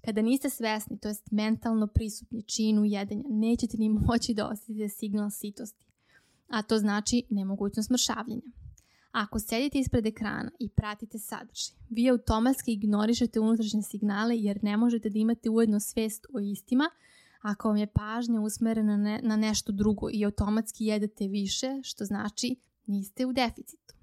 Kada 0.05 0.23
niste 0.23 0.51
svesni, 0.51 0.99
to 0.99 1.09
jest 1.09 1.31
mentalno 1.31 1.87
prisutni 1.87 2.43
činu 2.43 2.85
jedenja, 2.85 3.25
nećete 3.29 3.77
ni 3.77 3.89
moći 3.89 4.35
da 4.35 4.49
osjetite 4.49 4.89
signal 4.89 5.31
sitosti 5.31 5.85
a 6.49 6.63
to 6.63 6.79
znači 6.79 7.23
nemogućnost 7.31 7.91
mršavljenja. 7.91 8.51
Ako 9.13 9.39
sedite 9.39 9.79
ispred 9.79 10.07
ekrana 10.07 10.51
i 10.61 10.69
pratite 10.69 11.19
sadržaj, 11.19 11.77
vi 11.91 12.11
automatski 12.11 12.73
ignorišete 12.73 13.41
unutrašnje 13.41 13.83
signale 13.83 14.37
jer 14.39 14.59
ne 14.63 14.77
možete 14.77 15.11
da 15.11 15.19
imate 15.19 15.51
ujedno 15.51 15.81
svest 15.81 16.27
o 16.35 16.41
istima 16.41 16.91
ako 17.45 17.69
vam 17.69 17.77
je 17.77 17.87
pažnja 17.87 18.41
usmerena 18.41 18.97
ne, 18.97 19.21
na 19.23 19.37
nešto 19.37 19.73
drugo 19.73 20.09
i 20.13 20.25
automatski 20.25 20.85
jedete 20.85 21.29
više, 21.29 21.81
što 21.83 22.05
znači 22.05 22.57
niste 22.87 23.27
u 23.27 23.33
deficitu. 23.33 23.95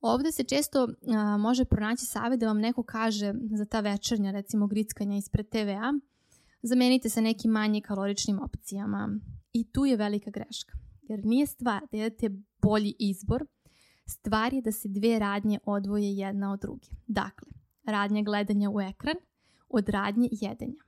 Ovde 0.00 0.32
se 0.32 0.44
često 0.44 0.88
a, 1.08 1.36
može 1.36 1.64
pronaći 1.64 2.06
savjet 2.06 2.40
da 2.40 2.46
vam 2.46 2.58
neko 2.58 2.82
kaže 2.82 3.34
za 3.50 3.64
ta 3.64 3.80
večernja, 3.80 4.30
recimo 4.30 4.66
grickanja 4.66 5.16
ispred 5.16 5.48
TV-a, 5.48 5.92
zamenite 6.62 7.08
sa 7.08 7.20
nekim 7.20 7.50
manje 7.50 7.80
kaloričnim 7.80 8.42
opcijama. 8.42 9.18
I 9.52 9.64
tu 9.64 9.86
je 9.86 9.96
velika 9.96 10.30
greška. 10.30 10.72
Jer 11.08 11.24
nije 11.24 11.46
stvar 11.46 11.82
da 11.90 11.96
jedete 11.96 12.30
bolji 12.62 12.94
izbor, 12.98 13.46
stvar 14.06 14.54
je 14.54 14.62
da 14.62 14.72
se 14.72 14.88
dve 14.88 15.18
radnje 15.18 15.58
odvoje 15.64 16.16
jedna 16.16 16.52
od 16.52 16.60
druge. 16.60 16.86
Dakle, 17.06 17.48
radnja 17.84 18.22
gledanja 18.22 18.70
u 18.70 18.80
ekran 18.80 19.16
od 19.68 19.88
radnje 19.88 20.28
jedenja. 20.32 20.82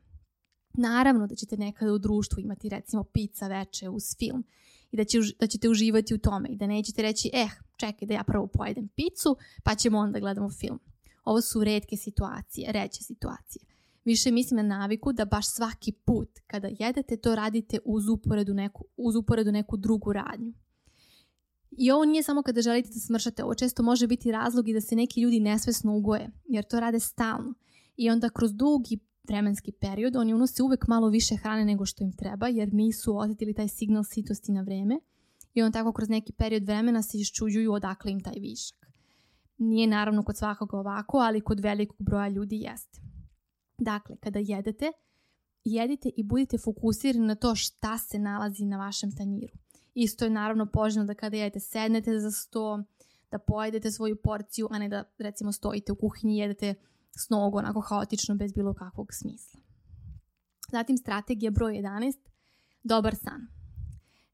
Naravno 0.72 1.26
da 1.26 1.34
ćete 1.34 1.56
nekada 1.56 1.92
u 1.92 1.98
društvu 1.98 2.40
imati 2.40 2.68
recimo 2.68 3.04
pizza 3.04 3.48
veče 3.48 3.88
uz 3.88 4.16
film 4.18 4.44
i 4.90 4.96
da, 4.96 5.04
će, 5.04 5.18
da 5.40 5.46
ćete 5.46 5.68
uživati 5.68 6.14
u 6.14 6.18
tome 6.18 6.48
i 6.48 6.56
da 6.56 6.66
nećete 6.66 7.02
reći 7.02 7.30
eh, 7.34 7.48
čekaj 7.76 8.08
da 8.08 8.14
ja 8.14 8.24
prvo 8.24 8.46
pojedem 8.46 8.88
picu 8.88 9.36
pa 9.64 9.74
ćemo 9.74 9.98
onda 9.98 10.20
gledamo 10.20 10.50
film. 10.50 10.78
Ovo 11.24 11.40
su 11.40 11.64
redke 11.64 11.96
situacije, 11.96 12.72
reće 12.72 13.02
situacije. 13.02 13.62
Više 14.08 14.30
mislim 14.30 14.56
na 14.56 14.78
naviku 14.78 15.12
da 15.12 15.24
baš 15.24 15.48
svaki 15.48 15.92
put 15.92 16.28
kada 16.46 16.68
jedete 16.78 17.16
to 17.16 17.34
radite 17.34 17.78
uz 17.84 18.08
uporedu 18.08 18.54
neku, 18.54 18.84
uz 18.96 19.16
uporedu 19.16 19.52
neku 19.52 19.76
drugu 19.76 20.12
radnju. 20.12 20.52
I 21.70 21.90
ovo 21.90 22.04
nije 22.04 22.22
samo 22.22 22.42
kada 22.42 22.62
želite 22.62 22.88
da 22.88 23.00
smršate, 23.00 23.44
ovo 23.44 23.54
često 23.54 23.82
može 23.82 24.06
biti 24.06 24.32
razlog 24.32 24.68
i 24.68 24.72
da 24.72 24.80
se 24.80 24.96
neki 24.96 25.20
ljudi 25.20 25.40
nesvesno 25.40 25.96
ugoje, 25.96 26.30
jer 26.44 26.64
to 26.64 26.80
rade 26.80 27.00
stalno. 27.00 27.54
I 27.96 28.10
onda 28.10 28.30
kroz 28.30 28.54
dugi 28.54 28.98
vremenski 29.24 29.72
period 29.72 30.16
oni 30.16 30.34
unose 30.34 30.62
uvek 30.62 30.86
malo 30.86 31.08
više 31.08 31.36
hrane 31.36 31.64
nego 31.64 31.86
što 31.86 32.04
im 32.04 32.12
treba, 32.12 32.48
jer 32.48 32.74
nisu 32.74 33.18
osetili 33.18 33.54
taj 33.54 33.68
signal 33.68 34.04
sitosti 34.04 34.52
na 34.52 34.62
vreme. 34.62 35.00
I 35.54 35.62
on 35.62 35.72
tako 35.72 35.92
kroz 35.92 36.08
neki 36.08 36.32
period 36.32 36.62
vremena 36.64 37.02
se 37.02 37.18
iščuđuju 37.18 37.72
odakle 37.72 38.12
im 38.12 38.20
taj 38.20 38.40
višak. 38.40 38.86
Nije 39.58 39.86
naravno 39.86 40.22
kod 40.22 40.36
svakoga 40.36 40.78
ovako, 40.78 41.18
ali 41.18 41.40
kod 41.40 41.60
velikog 41.60 41.96
broja 42.02 42.28
ljudi 42.28 42.56
jeste. 42.56 43.07
Dakle, 43.78 44.16
kada 44.16 44.38
jedete, 44.38 44.92
jedite 45.64 46.10
i 46.16 46.22
budite 46.22 46.58
fokusirani 46.58 47.26
na 47.26 47.34
to 47.34 47.54
šta 47.54 47.98
se 47.98 48.18
nalazi 48.18 48.64
na 48.64 48.78
vašem 48.78 49.16
tanjiru. 49.16 49.54
Isto 49.94 50.24
je 50.24 50.30
naravno 50.30 50.66
poželjno 50.66 51.06
da 51.06 51.14
kada 51.14 51.36
jedete 51.36 51.60
sednete 51.60 52.18
za 52.18 52.30
sto, 52.30 52.82
da 53.30 53.38
pojedete 53.38 53.90
svoju 53.90 54.16
porciju, 54.16 54.68
a 54.70 54.78
ne 54.78 54.88
da 54.88 55.04
recimo 55.18 55.52
stojite 55.52 55.92
u 55.92 55.96
kuhinji 55.96 56.34
i 56.34 56.38
jedete 56.38 56.74
s 57.16 57.28
nogu 57.28 57.58
onako 57.58 57.80
haotično 57.80 58.34
bez 58.34 58.52
bilo 58.52 58.74
kakvog 58.74 59.08
smisla. 59.12 59.60
Zatim 60.70 60.96
strategija 60.96 61.50
broj 61.50 61.72
11, 61.72 62.12
dobar 62.82 63.14
san. 63.16 63.46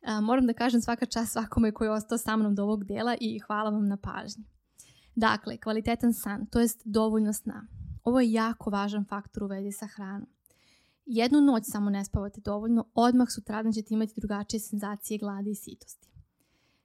A, 0.03 0.21
moram 0.21 0.47
da 0.47 0.53
kažem 0.53 0.81
svaka 0.81 1.07
čast 1.07 1.33
svakome 1.33 1.73
koji 1.73 1.87
je 1.87 1.93
ostao 1.93 2.19
sa 2.19 2.37
mnom 2.37 2.55
do 2.55 2.63
ovog 2.63 2.85
dela 2.85 3.17
i 3.21 3.39
hvala 3.39 3.71
vam 3.71 3.89
na 3.89 3.97
pažnji. 3.97 4.45
Dakle, 5.15 5.57
kvalitetan 5.57 6.15
san, 6.15 6.47
to 6.47 6.61
jest 6.61 6.83
dovoljno 6.85 7.33
sna. 7.33 7.67
Ovo 8.05 8.21
je 8.21 8.33
jako 8.33 8.71
važan 8.71 9.05
faktor 9.05 9.43
u 9.43 9.47
vezi 9.47 9.73
sa 9.73 9.87
hranom. 9.87 10.29
Jednu 11.07 11.41
noć 11.41 11.65
samo 11.67 11.91
ne 11.91 12.05
spavate 12.05 12.41
dovoljno, 12.41 12.85
odmah 12.95 13.29
sutradan 13.31 13.73
ćete 13.73 13.95
imati 13.95 14.13
drugačije 14.17 14.61
senzacije 14.61 15.19
gladi 15.19 15.51
i 15.51 15.55
sitosti. 15.55 16.09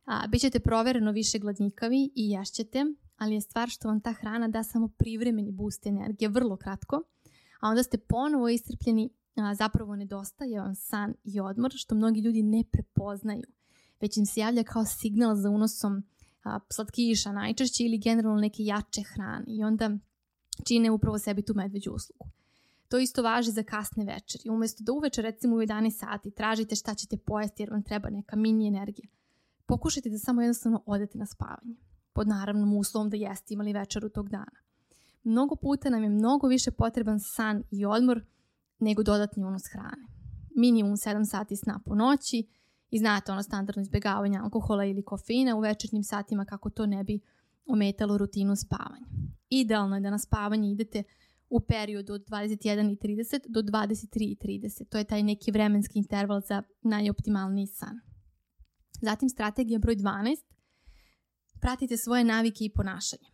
A, 0.06 0.28
bićete 0.28 0.60
provereno 0.60 1.12
više 1.12 1.40
gladnikavi 1.40 2.12
i 2.16 2.30
ješćete, 2.30 2.86
ali 3.18 3.34
je 3.34 3.42
stvar 3.42 3.70
što 3.70 3.88
vam 3.88 4.02
ta 4.02 4.14
hrana 4.14 4.48
da 4.48 4.64
samo 4.64 4.88
privremeni 4.88 5.52
boost 5.52 5.86
energije, 5.86 6.30
vrlo 6.30 6.58
kratko, 6.58 7.04
a 7.60 7.70
onda 7.70 7.84
ste 7.84 7.98
ponovo 7.98 8.50
iscrpljeni, 8.50 9.10
a, 9.36 9.56
zapravo 9.56 9.96
nedostaje 9.96 10.60
vam 10.60 10.76
san 10.76 11.14
i 11.24 11.40
odmor, 11.40 11.72
što 11.76 11.96
mnogi 11.96 12.22
ljudi 12.22 12.44
ne 12.44 12.64
prepoznaju, 12.72 13.44
već 14.02 14.18
im 14.18 14.26
se 14.26 14.40
javlja 14.40 14.64
kao 14.64 14.86
signal 14.86 15.36
za 15.36 15.50
unosom 15.50 16.04
a, 16.44 16.60
slatkiša 16.70 17.32
najčešće 17.32 17.84
ili 17.84 17.98
generalno 17.98 18.42
neke 18.42 18.64
jače 18.64 19.02
hrane 19.14 19.46
i 19.48 19.64
onda 19.64 19.98
čine 20.64 20.92
upravo 20.92 21.20
sebi 21.20 21.42
tu 21.42 21.54
medveđu 21.56 21.92
uslugu. 21.92 22.26
To 22.90 22.98
isto 22.98 23.22
važi 23.22 23.52
za 23.52 23.64
kasne 23.64 24.06
večeri. 24.06 24.50
Umesto 24.50 24.84
da 24.84 24.92
uveče 24.92 25.22
recimo 25.22 25.56
u 25.56 25.60
11 25.60 26.00
sati 26.00 26.32
tražite 26.32 26.76
šta 26.76 26.96
ćete 26.96 27.18
pojesti 27.18 27.64
jer 27.64 27.72
vam 27.72 27.84
treba 27.84 28.10
neka 28.10 28.36
mini 28.36 28.68
energija, 28.68 29.08
pokušajte 29.66 30.10
da 30.10 30.18
samo 30.18 30.42
jednostavno 30.42 30.84
odete 30.86 31.18
na 31.18 31.26
spavanje. 31.26 31.76
Pod 32.14 32.28
naravnom 32.28 32.78
uslovom 32.78 33.10
da 33.10 33.18
jeste 33.18 33.54
imali 33.54 33.74
večeru 33.74 34.10
tog 34.10 34.30
dana. 34.30 34.60
Mnogo 35.24 35.56
puta 35.56 35.90
nam 35.90 36.04
je 36.04 36.10
mnogo 36.10 36.48
više 36.48 36.72
potreban 36.72 37.20
san 37.20 37.64
i 37.72 37.86
odmor 37.86 38.26
nego 38.80 39.04
dodatni 39.04 39.44
unos 39.44 39.64
hrane. 39.72 40.08
Minimum 40.56 40.96
7 40.96 41.26
sati 41.26 41.56
sna 41.56 41.80
po 41.86 41.96
noći 41.96 42.48
i 42.90 43.00
znate 43.00 43.32
ono 43.32 43.44
standardno 43.44 43.82
izbjegavanje 43.82 44.38
alkohola 44.38 44.86
ili 44.86 45.04
kofeina 45.04 45.56
u 45.56 45.60
večernjim 45.60 46.04
satima 46.04 46.46
kako 46.46 46.70
to 46.70 46.86
ne 46.86 47.04
bi 47.04 47.20
ometalo 47.66 48.18
rutinu 48.18 48.56
spavanja. 48.56 49.06
Idealno 49.50 49.96
je 49.96 50.02
da 50.02 50.10
na 50.10 50.20
spavanje 50.20 50.72
idete 50.72 51.04
u 51.50 51.60
periodu 51.60 52.14
od 52.14 52.22
21.30 52.22 53.40
do 53.48 53.62
23.30. 53.62 54.90
To 54.90 54.98
je 54.98 55.04
taj 55.04 55.24
neki 55.24 55.52
vremenski 55.52 56.00
interval 56.00 56.42
za 56.42 56.64
najoptimalniji 56.82 57.68
san. 57.68 58.00
Zatim 59.02 59.30
strategija 59.30 59.80
broj 59.80 59.96
12. 59.96 60.36
Pratite 61.62 61.98
svoje 61.98 62.24
navike 62.24 62.66
i 62.66 62.74
ponašanje. 62.74 63.30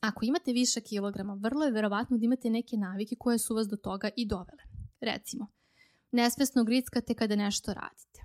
Ako 0.00 0.24
imate 0.24 0.52
više 0.52 0.80
kilograma, 0.80 1.34
vrlo 1.34 1.64
je 1.64 1.72
verovatno 1.72 2.18
da 2.18 2.24
imate 2.24 2.50
neke 2.50 2.76
navike 2.76 3.16
koje 3.18 3.38
su 3.38 3.54
vas 3.54 3.68
do 3.68 3.76
toga 3.76 4.10
i 4.16 4.26
dovele. 4.26 4.62
Recimo, 5.00 5.46
nesvesno 6.12 6.64
grickate 6.64 7.14
kada 7.14 7.36
nešto 7.36 7.74
radite. 7.74 8.20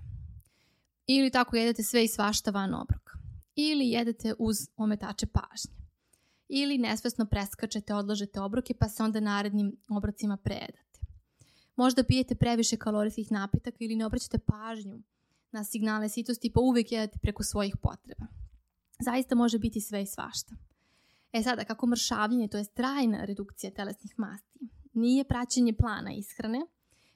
Ili 1.06 1.30
tako 1.30 1.56
jedete 1.56 1.82
sve 1.82 2.04
i 2.04 2.08
svašta 2.08 2.50
van 2.50 2.74
obroka. 2.74 3.12
Ili 3.54 3.88
jedete 3.88 4.34
uz 4.38 4.56
ometače 4.76 5.26
pažnje. 5.26 5.83
Ili 6.56 6.78
nesvesno 6.78 7.26
preskačete, 7.26 7.94
odlažete 7.94 8.40
obroke 8.40 8.74
pa 8.74 8.88
se 8.88 9.02
onda 9.02 9.20
narednim 9.20 9.76
obrocima 9.88 10.36
prejedate. 10.36 11.00
Možda 11.76 12.04
pijete 12.04 12.34
previše 12.34 12.76
kalorijskih 12.76 13.32
napitaka 13.32 13.76
ili 13.80 13.96
ne 13.96 14.06
obraćate 14.06 14.38
pažnju 14.38 15.02
na 15.52 15.64
signale 15.64 16.08
sitosti 16.08 16.52
pa 16.54 16.60
uvijek 16.60 16.92
jedete 16.92 17.18
preko 17.18 17.42
svojih 17.42 17.76
potreba. 17.82 18.26
Zaista 19.00 19.34
može 19.34 19.58
biti 19.58 19.80
sve 19.80 20.02
i 20.02 20.06
svašta. 20.06 20.54
E 21.32 21.42
sada, 21.42 21.64
kako 21.64 21.86
mršavljenje, 21.86 22.48
to 22.48 22.58
je 22.58 22.74
trajna 22.74 23.24
redukcija 23.24 23.70
telesnih 23.70 24.14
masti, 24.18 24.58
nije 24.92 25.24
praćenje 25.24 25.72
plana 25.72 26.12
ishrane, 26.12 26.66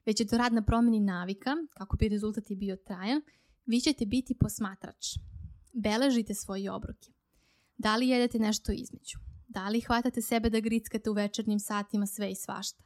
već 0.06 0.20
je 0.20 0.26
to 0.26 0.38
rad 0.38 0.52
na 0.52 0.62
promjeni 0.62 1.00
navika, 1.00 1.50
kako 1.70 1.96
bi 1.96 2.08
rezultat 2.08 2.44
bio 2.50 2.76
trajan, 2.76 3.22
vi 3.66 3.80
ćete 3.80 4.06
biti 4.06 4.34
posmatrač. 4.34 5.06
Beležite 5.72 6.34
svoje 6.34 6.72
obroke. 6.72 7.17
Da 7.78 7.96
li 7.96 8.08
jedete 8.08 8.38
nešto 8.38 8.72
između? 8.72 9.18
Da 9.48 9.68
li 9.68 9.80
hvatate 9.80 10.22
sebe 10.22 10.50
da 10.50 10.60
grickate 10.60 11.10
u 11.10 11.12
večernjim 11.12 11.58
satima 11.58 12.06
sve 12.06 12.30
i 12.30 12.34
svašta? 12.34 12.82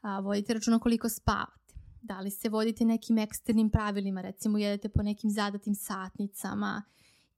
A, 0.00 0.20
vodite 0.20 0.54
računa 0.54 0.78
koliko 0.78 1.08
spavate? 1.08 1.74
Da 2.02 2.20
li 2.20 2.30
se 2.30 2.48
vodite 2.48 2.84
nekim 2.84 3.18
eksternim 3.18 3.70
pravilima, 3.70 4.22
recimo 4.22 4.58
jedete 4.58 4.88
po 4.88 5.02
nekim 5.02 5.30
zadatim 5.30 5.74
satnicama 5.74 6.82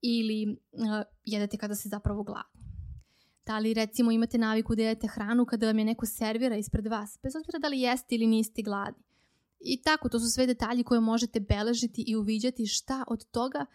ili 0.02 0.56
uh, 0.72 1.02
jedete 1.24 1.56
kada 1.56 1.74
se 1.74 1.88
zapravo 1.88 2.22
gladni? 2.22 2.60
Da 3.46 3.58
li 3.58 3.74
recimo 3.74 4.10
imate 4.10 4.38
naviku 4.38 4.74
da 4.74 4.82
jedete 4.82 5.06
hranu 5.06 5.44
kada 5.44 5.66
vam 5.66 5.78
je 5.78 5.84
neko 5.84 6.06
servira 6.06 6.56
ispred 6.56 6.86
vas, 6.86 7.18
bez 7.22 7.36
obzira 7.36 7.58
da 7.58 7.68
li 7.68 7.80
jeste 7.80 8.14
ili 8.14 8.26
niste 8.26 8.62
gladni? 8.62 9.02
I 9.60 9.82
tako, 9.82 10.08
to 10.08 10.20
su 10.20 10.30
sve 10.30 10.46
detalji 10.46 10.84
koje 10.84 11.00
možete 11.00 11.40
beležiti 11.40 12.04
i 12.06 12.16
uviđati 12.16 12.66
šta 12.66 13.04
od 13.08 13.24
toga 13.30 13.58
a, 13.58 13.66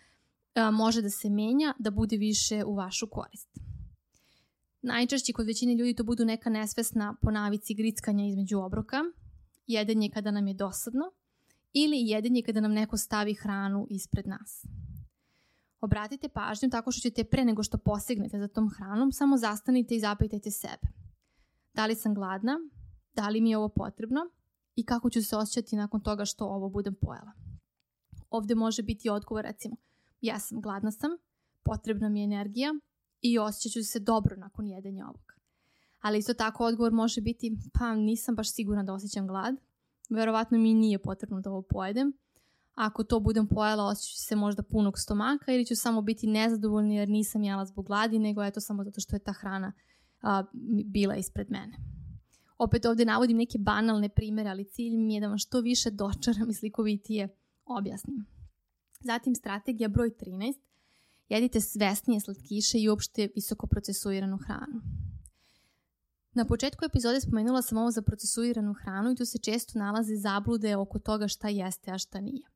može 0.73 1.01
da 1.01 1.09
se 1.09 1.29
menja 1.29 1.73
da 1.79 1.91
bude 1.91 2.17
više 2.17 2.63
u 2.65 2.75
vašu 2.75 3.07
korist. 3.07 3.49
Najčešće 4.81 5.33
kod 5.33 5.45
većine 5.45 5.75
ljudi 5.75 5.93
to 5.93 6.03
budu 6.03 6.25
neka 6.25 6.49
nesvesna 6.49 7.15
po 7.21 7.31
navici 7.31 7.73
grickanja 7.73 8.25
između 8.25 8.59
obroka, 8.59 8.97
jedenje 9.67 10.09
kada 10.09 10.31
nam 10.31 10.47
je 10.47 10.53
dosadno 10.53 11.11
ili 11.73 11.97
jedenje 11.97 12.41
kada 12.45 12.61
nam 12.61 12.73
neko 12.73 12.97
stavi 12.97 13.33
hranu 13.33 13.87
ispred 13.89 14.27
nas. 14.27 14.65
Obratite 15.81 16.29
pažnju 16.29 16.69
tako 16.69 16.91
što 16.91 17.01
ćete 17.01 17.23
pre 17.23 17.45
nego 17.45 17.63
što 17.63 17.77
posegnete 17.77 18.39
za 18.39 18.47
tom 18.47 18.69
hranom, 18.69 19.11
samo 19.11 19.37
zastanite 19.37 19.95
i 19.95 19.99
zapitajte 19.99 20.51
sebe. 20.51 20.87
Da 21.73 21.85
li 21.85 21.95
sam 21.95 22.13
gladna? 22.13 22.57
Da 23.13 23.29
li 23.29 23.41
mi 23.41 23.49
je 23.49 23.57
ovo 23.57 23.69
potrebno? 23.69 24.19
i 24.75 24.85
kako 24.85 25.09
ću 25.09 25.23
se 25.23 25.35
osjećati 25.37 25.75
nakon 25.75 26.01
toga 26.01 26.25
što 26.25 26.45
ovo 26.45 26.69
budem 26.69 26.95
pojela. 27.01 27.31
Ovde 28.29 28.55
može 28.55 28.83
biti 28.83 29.09
odgovor 29.09 29.45
recimo, 29.45 29.75
ja 30.23 30.39
sam 30.39 30.61
gladna 30.61 30.91
sam, 30.91 31.11
potrebna 31.63 32.09
mi 32.09 32.19
je 32.19 32.23
energija 32.23 32.73
i 33.21 33.39
osjećat 33.39 33.71
ću 33.71 33.83
se 33.83 33.99
dobro 33.99 34.35
nakon 34.35 34.67
jedenja 34.67 35.05
ovog. 35.05 35.33
Ali 36.01 36.17
isto 36.17 36.33
tako 36.33 36.65
odgovor 36.65 36.91
može 36.91 37.21
biti, 37.21 37.57
pa 37.73 37.95
nisam 37.95 38.35
baš 38.35 38.53
sigurna 38.53 38.83
da 38.83 38.93
osjećam 38.93 39.27
glad, 39.27 39.55
verovatno 40.09 40.57
mi 40.57 40.73
nije 40.73 40.99
potrebno 40.99 41.41
da 41.41 41.49
ovo 41.49 41.61
pojedem, 41.61 42.13
ako 42.75 43.03
to 43.03 43.19
budem 43.19 43.47
pojela 43.47 43.83
osjećat 43.83 44.15
ću 44.15 44.23
se 44.27 44.35
možda 44.35 44.63
punog 44.63 44.99
stomaka 44.99 45.51
ili 45.51 45.65
ću 45.65 45.75
samo 45.75 46.01
biti 46.01 46.27
nezadovoljna 46.27 46.93
jer 46.93 47.09
nisam 47.09 47.43
jela 47.43 47.65
zbog 47.65 47.85
gladi, 47.85 48.19
nego 48.19 48.43
eto 48.43 48.61
samo 48.61 48.83
zato 48.83 49.01
što 49.01 49.15
je 49.15 49.19
ta 49.19 49.33
hrana 49.33 49.73
a, 50.21 50.43
bila 50.85 51.15
ispred 51.15 51.51
mene. 51.51 51.77
Opet 52.57 52.85
ovde 52.85 53.05
navodim 53.05 53.37
neke 53.37 53.57
banalne 53.57 54.09
primere, 54.09 54.49
ali 54.49 54.69
cilj 54.69 54.97
mi 54.97 55.13
je 55.13 55.21
da 55.21 55.27
vam 55.27 55.37
što 55.37 55.61
više 55.61 55.91
dočaram 55.91 56.49
i 56.49 56.53
slikovitije 56.53 57.29
objasnim. 57.65 58.32
Zatim 59.03 59.35
strategija 59.35 59.89
broj 59.89 60.09
13. 60.09 60.53
Jedite 61.29 61.61
svesnije 61.61 62.19
slatkiše 62.19 62.79
i 62.79 62.89
uopšte 62.89 63.29
visoko 63.35 63.67
procesuiranu 63.67 64.37
hranu. 64.37 64.81
Na 66.33 66.45
početku 66.45 66.85
epizode 66.85 67.21
spomenula 67.21 67.61
sam 67.61 67.77
ovo 67.77 67.91
za 67.91 68.01
procesuiranu 68.01 68.73
hranu 68.73 69.11
i 69.11 69.15
tu 69.15 69.25
se 69.25 69.37
često 69.37 69.79
nalaze 69.79 70.15
zablude 70.15 70.75
oko 70.75 70.99
toga 70.99 71.27
šta 71.27 71.49
jeste, 71.49 71.91
a 71.91 71.97
šta 71.97 72.21
nije. 72.21 72.47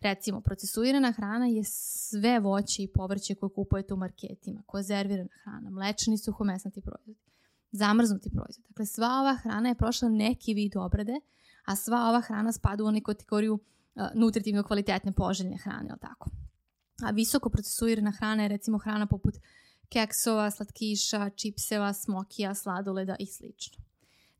Recimo, 0.00 0.40
procesuirana 0.40 1.12
hrana 1.12 1.46
je 1.46 1.64
sve 1.64 2.40
voće 2.40 2.82
i 2.82 2.92
povrće 2.92 3.34
koje 3.34 3.50
kupujete 3.50 3.94
u 3.94 3.96
marketima, 3.96 4.62
konzervirana 4.66 5.34
hrana, 5.44 5.70
mlečni 5.70 6.18
suhomesnati 6.18 6.80
proizvodi 6.80 7.26
zamrznuti 7.76 8.30
proizvod. 8.30 8.66
Dakle, 8.68 8.86
sva 8.86 9.20
ova 9.20 9.34
hrana 9.34 9.68
je 9.68 9.74
prošla 9.74 10.08
neki 10.08 10.54
vid 10.54 10.76
obrade, 10.76 11.20
a 11.64 11.76
sva 11.76 12.08
ova 12.08 12.20
hrana 12.20 12.52
spada 12.52 12.84
u 12.84 12.86
onu 12.86 13.00
kategoriju 13.00 13.58
nutritivno 14.14 14.62
kvalitetne 14.62 15.12
poželjne 15.12 15.56
hrane, 15.56 15.90
ali 15.90 16.00
tako. 16.00 16.30
A 17.02 17.10
visoko 17.10 17.50
procesuirana 17.50 18.10
hrana 18.10 18.42
je 18.42 18.48
recimo 18.48 18.78
hrana 18.78 19.06
poput 19.06 19.34
keksova, 19.88 20.50
slatkiša, 20.50 21.30
čipseva, 21.30 21.92
smokija, 21.92 22.54
sladoleda 22.54 23.16
i 23.18 23.26
sl. 23.26 23.44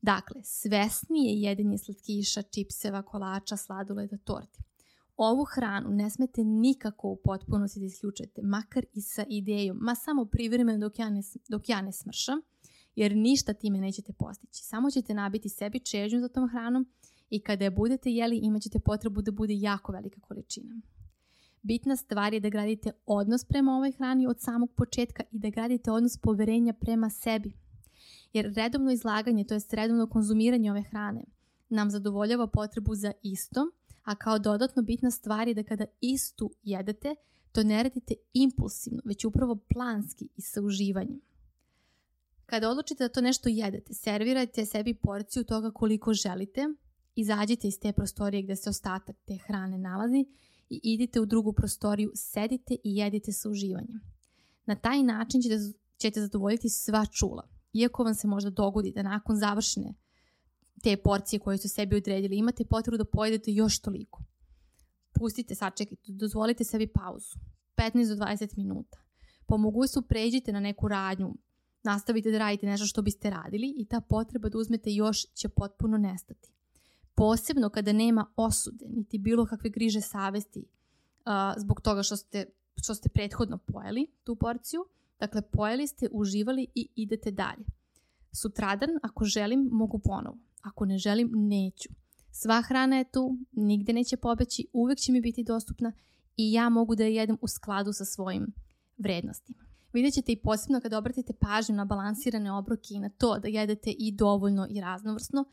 Dakle, 0.01 0.41
svesnije 0.43 1.41
jedenje 1.41 1.77
slatkiša, 1.77 2.41
čipseva, 2.41 3.01
kolača, 3.01 3.57
sladoleda, 3.57 4.17
torti. 4.17 4.59
Ovu 5.17 5.45
hranu 5.55 5.89
ne 5.89 6.09
smete 6.09 6.43
nikako 6.43 7.07
u 7.07 7.19
potpunosti 7.23 7.79
da 7.79 7.85
isključujete, 7.85 8.41
makar 8.43 8.85
i 8.93 9.01
sa 9.01 9.25
idejom, 9.29 9.77
ma 9.81 9.95
samo 9.95 10.25
privremeno 10.25 10.79
dok 10.79 10.99
ja 10.99 11.09
ne, 11.09 11.21
dok 11.49 11.69
ja 11.69 11.81
ne 11.81 11.91
smršam, 11.91 12.41
jer 12.95 13.15
ništa 13.15 13.53
time 13.53 13.79
nećete 13.79 14.13
postići. 14.13 14.63
Samo 14.63 14.91
ćete 14.91 15.13
nabiti 15.13 15.49
sebi 15.49 15.79
čežnju 15.79 16.19
za 16.19 16.27
tom 16.27 16.49
hranom 16.49 16.85
i 17.29 17.39
kada 17.39 17.63
je 17.63 17.71
budete 17.71 18.11
jeli 18.11 18.37
imat 18.37 18.61
ćete 18.61 18.79
potrebu 18.79 19.21
da 19.21 19.31
bude 19.31 19.53
jako 19.53 19.91
velika 19.91 20.21
količina. 20.21 20.81
Bitna 21.61 21.95
stvar 21.95 22.33
je 22.33 22.39
da 22.39 22.49
gradite 22.49 22.91
odnos 23.05 23.45
prema 23.45 23.75
ovoj 23.75 23.91
hrani 23.91 24.27
od 24.27 24.41
samog 24.41 24.71
početka 24.75 25.23
i 25.31 25.39
da 25.39 25.49
gradite 25.49 25.91
odnos 25.91 26.17
poverenja 26.17 26.73
prema 26.73 27.09
sebi. 27.09 27.53
Jer 28.33 28.53
redovno 28.55 28.91
izlaganje, 28.91 29.43
to 29.43 29.53
je 29.53 29.61
redovno 29.71 30.07
konzumiranje 30.07 30.71
ove 30.71 30.81
hrane, 30.81 31.23
nam 31.69 31.91
zadovoljava 31.91 32.47
potrebu 32.47 32.95
za 32.95 33.11
istom, 33.23 33.71
a 34.03 34.15
kao 34.15 34.39
dodatno 34.39 34.81
bitna 34.81 35.11
stvar 35.11 35.47
je 35.47 35.53
da 35.53 35.63
kada 35.63 35.85
istu 36.01 36.51
jedete, 36.63 37.15
to 37.51 37.63
ne 37.63 37.83
radite 37.83 38.13
impulsivno, 38.33 39.01
već 39.05 39.25
upravo 39.25 39.55
planski 39.55 40.27
i 40.35 40.41
sa 40.41 40.61
uživanjem. 40.61 41.21
Kada 42.45 42.69
odlučite 42.69 43.03
da 43.03 43.09
to 43.09 43.21
nešto 43.21 43.49
jedete, 43.49 43.93
servirajte 43.93 44.65
sebi 44.65 44.93
porciju 44.93 45.43
toga 45.43 45.71
koliko 45.71 46.13
želite, 46.13 46.67
izađite 47.17 47.67
iz 47.67 47.79
te 47.79 47.93
prostorije 47.93 48.43
gde 48.43 48.55
se 48.55 48.69
ostatak 48.69 49.15
te 49.25 49.37
hrane 49.37 49.77
nalazi 49.77 50.25
i 50.69 50.79
idite 50.83 51.21
u 51.21 51.25
drugu 51.25 51.53
prostoriju, 51.53 52.11
sedite 52.15 52.73
i 52.73 52.95
jedite 52.95 53.31
sa 53.31 53.49
uživanjem. 53.49 54.01
Na 54.65 54.75
taj 54.75 55.03
način 55.03 55.41
ćete, 55.41 55.57
ćete 55.97 56.21
zadovoljiti 56.21 56.69
sva 56.69 57.05
čula. 57.05 57.47
Iako 57.73 58.03
vam 58.03 58.15
se 58.15 58.27
možda 58.27 58.49
dogodi 58.49 58.91
da 58.91 59.01
nakon 59.01 59.35
završene 59.35 59.93
te 60.83 60.97
porcije 60.97 61.39
koje 61.39 61.57
su 61.57 61.69
sebi 61.69 61.95
odredili 61.95 62.37
imate 62.37 62.65
potrebu 62.65 62.97
da 62.97 63.05
pojedete 63.05 63.51
još 63.51 63.79
toliko. 63.79 64.23
Pustite, 65.19 65.55
sačekajte, 65.55 66.11
dozvolite 66.11 66.63
sebi 66.63 66.87
pauzu. 66.87 67.39
15 67.77 68.15
do 68.15 68.25
20 68.25 68.57
minuta. 68.57 68.97
Po 69.47 69.57
mogućstvu 69.57 70.01
pređite 70.01 70.51
na 70.51 70.59
neku 70.59 70.87
radnju, 70.87 71.35
nastavite 71.83 72.31
da 72.31 72.37
radite 72.37 72.65
nešto 72.65 72.85
što 72.85 73.01
biste 73.01 73.29
radili 73.29 73.73
i 73.77 73.85
ta 73.85 74.01
potreba 74.01 74.49
da 74.49 74.57
uzmete 74.57 74.91
još 74.91 75.33
će 75.33 75.49
potpuno 75.49 75.97
nestati. 75.97 76.56
Posebno 77.17 77.69
kada 77.69 77.93
nema 77.93 78.25
osude, 78.35 78.85
niti 78.89 79.17
bilo 79.17 79.45
kakve 79.45 79.69
griže 79.69 80.01
savesti 80.01 80.59
uh, 80.59 81.61
zbog 81.61 81.81
toga 81.81 82.03
što 82.03 82.15
ste, 82.17 82.45
što 82.75 82.95
ste 82.95 83.09
prethodno 83.09 83.57
pojeli 83.57 84.07
tu 84.23 84.35
porciju. 84.35 84.85
Dakle, 85.19 85.41
pojeli 85.41 85.87
ste, 85.87 86.09
uživali 86.11 86.67
i 86.75 86.89
idete 86.95 87.31
dalje. 87.31 87.65
Sutradan, 88.31 88.89
ako 89.03 89.25
želim, 89.25 89.69
mogu 89.71 89.99
ponovo. 89.99 90.37
Ako 90.61 90.85
ne 90.85 90.97
želim, 90.97 91.31
neću. 91.33 91.89
Sva 92.31 92.61
hrana 92.61 92.97
je 92.97 93.11
tu, 93.11 93.37
nigde 93.51 93.93
neće 93.93 94.17
pobeći, 94.17 94.67
uvek 94.73 94.99
će 94.99 95.11
mi 95.11 95.21
biti 95.21 95.43
dostupna 95.43 95.91
i 96.35 96.51
ja 96.53 96.69
mogu 96.69 96.95
da 96.95 97.03
je 97.03 97.15
jedem 97.15 97.37
u 97.41 97.47
skladu 97.47 97.93
sa 97.93 98.05
svojim 98.05 98.53
vrednostima. 98.97 99.65
Vidjet 99.93 100.13
ćete 100.13 100.31
i 100.31 100.41
posebno 100.41 100.81
kada 100.81 100.97
obratite 100.97 101.33
pažnju 101.33 101.75
na 101.75 101.85
balansirane 101.85 102.51
obroke 102.51 102.93
i 102.93 102.99
na 102.99 103.09
to 103.09 103.39
da 103.39 103.47
jedete 103.47 103.91
i 103.91 104.11
dovoljno 104.11 104.67
i 104.69 104.81
raznovrsno, 104.81 105.45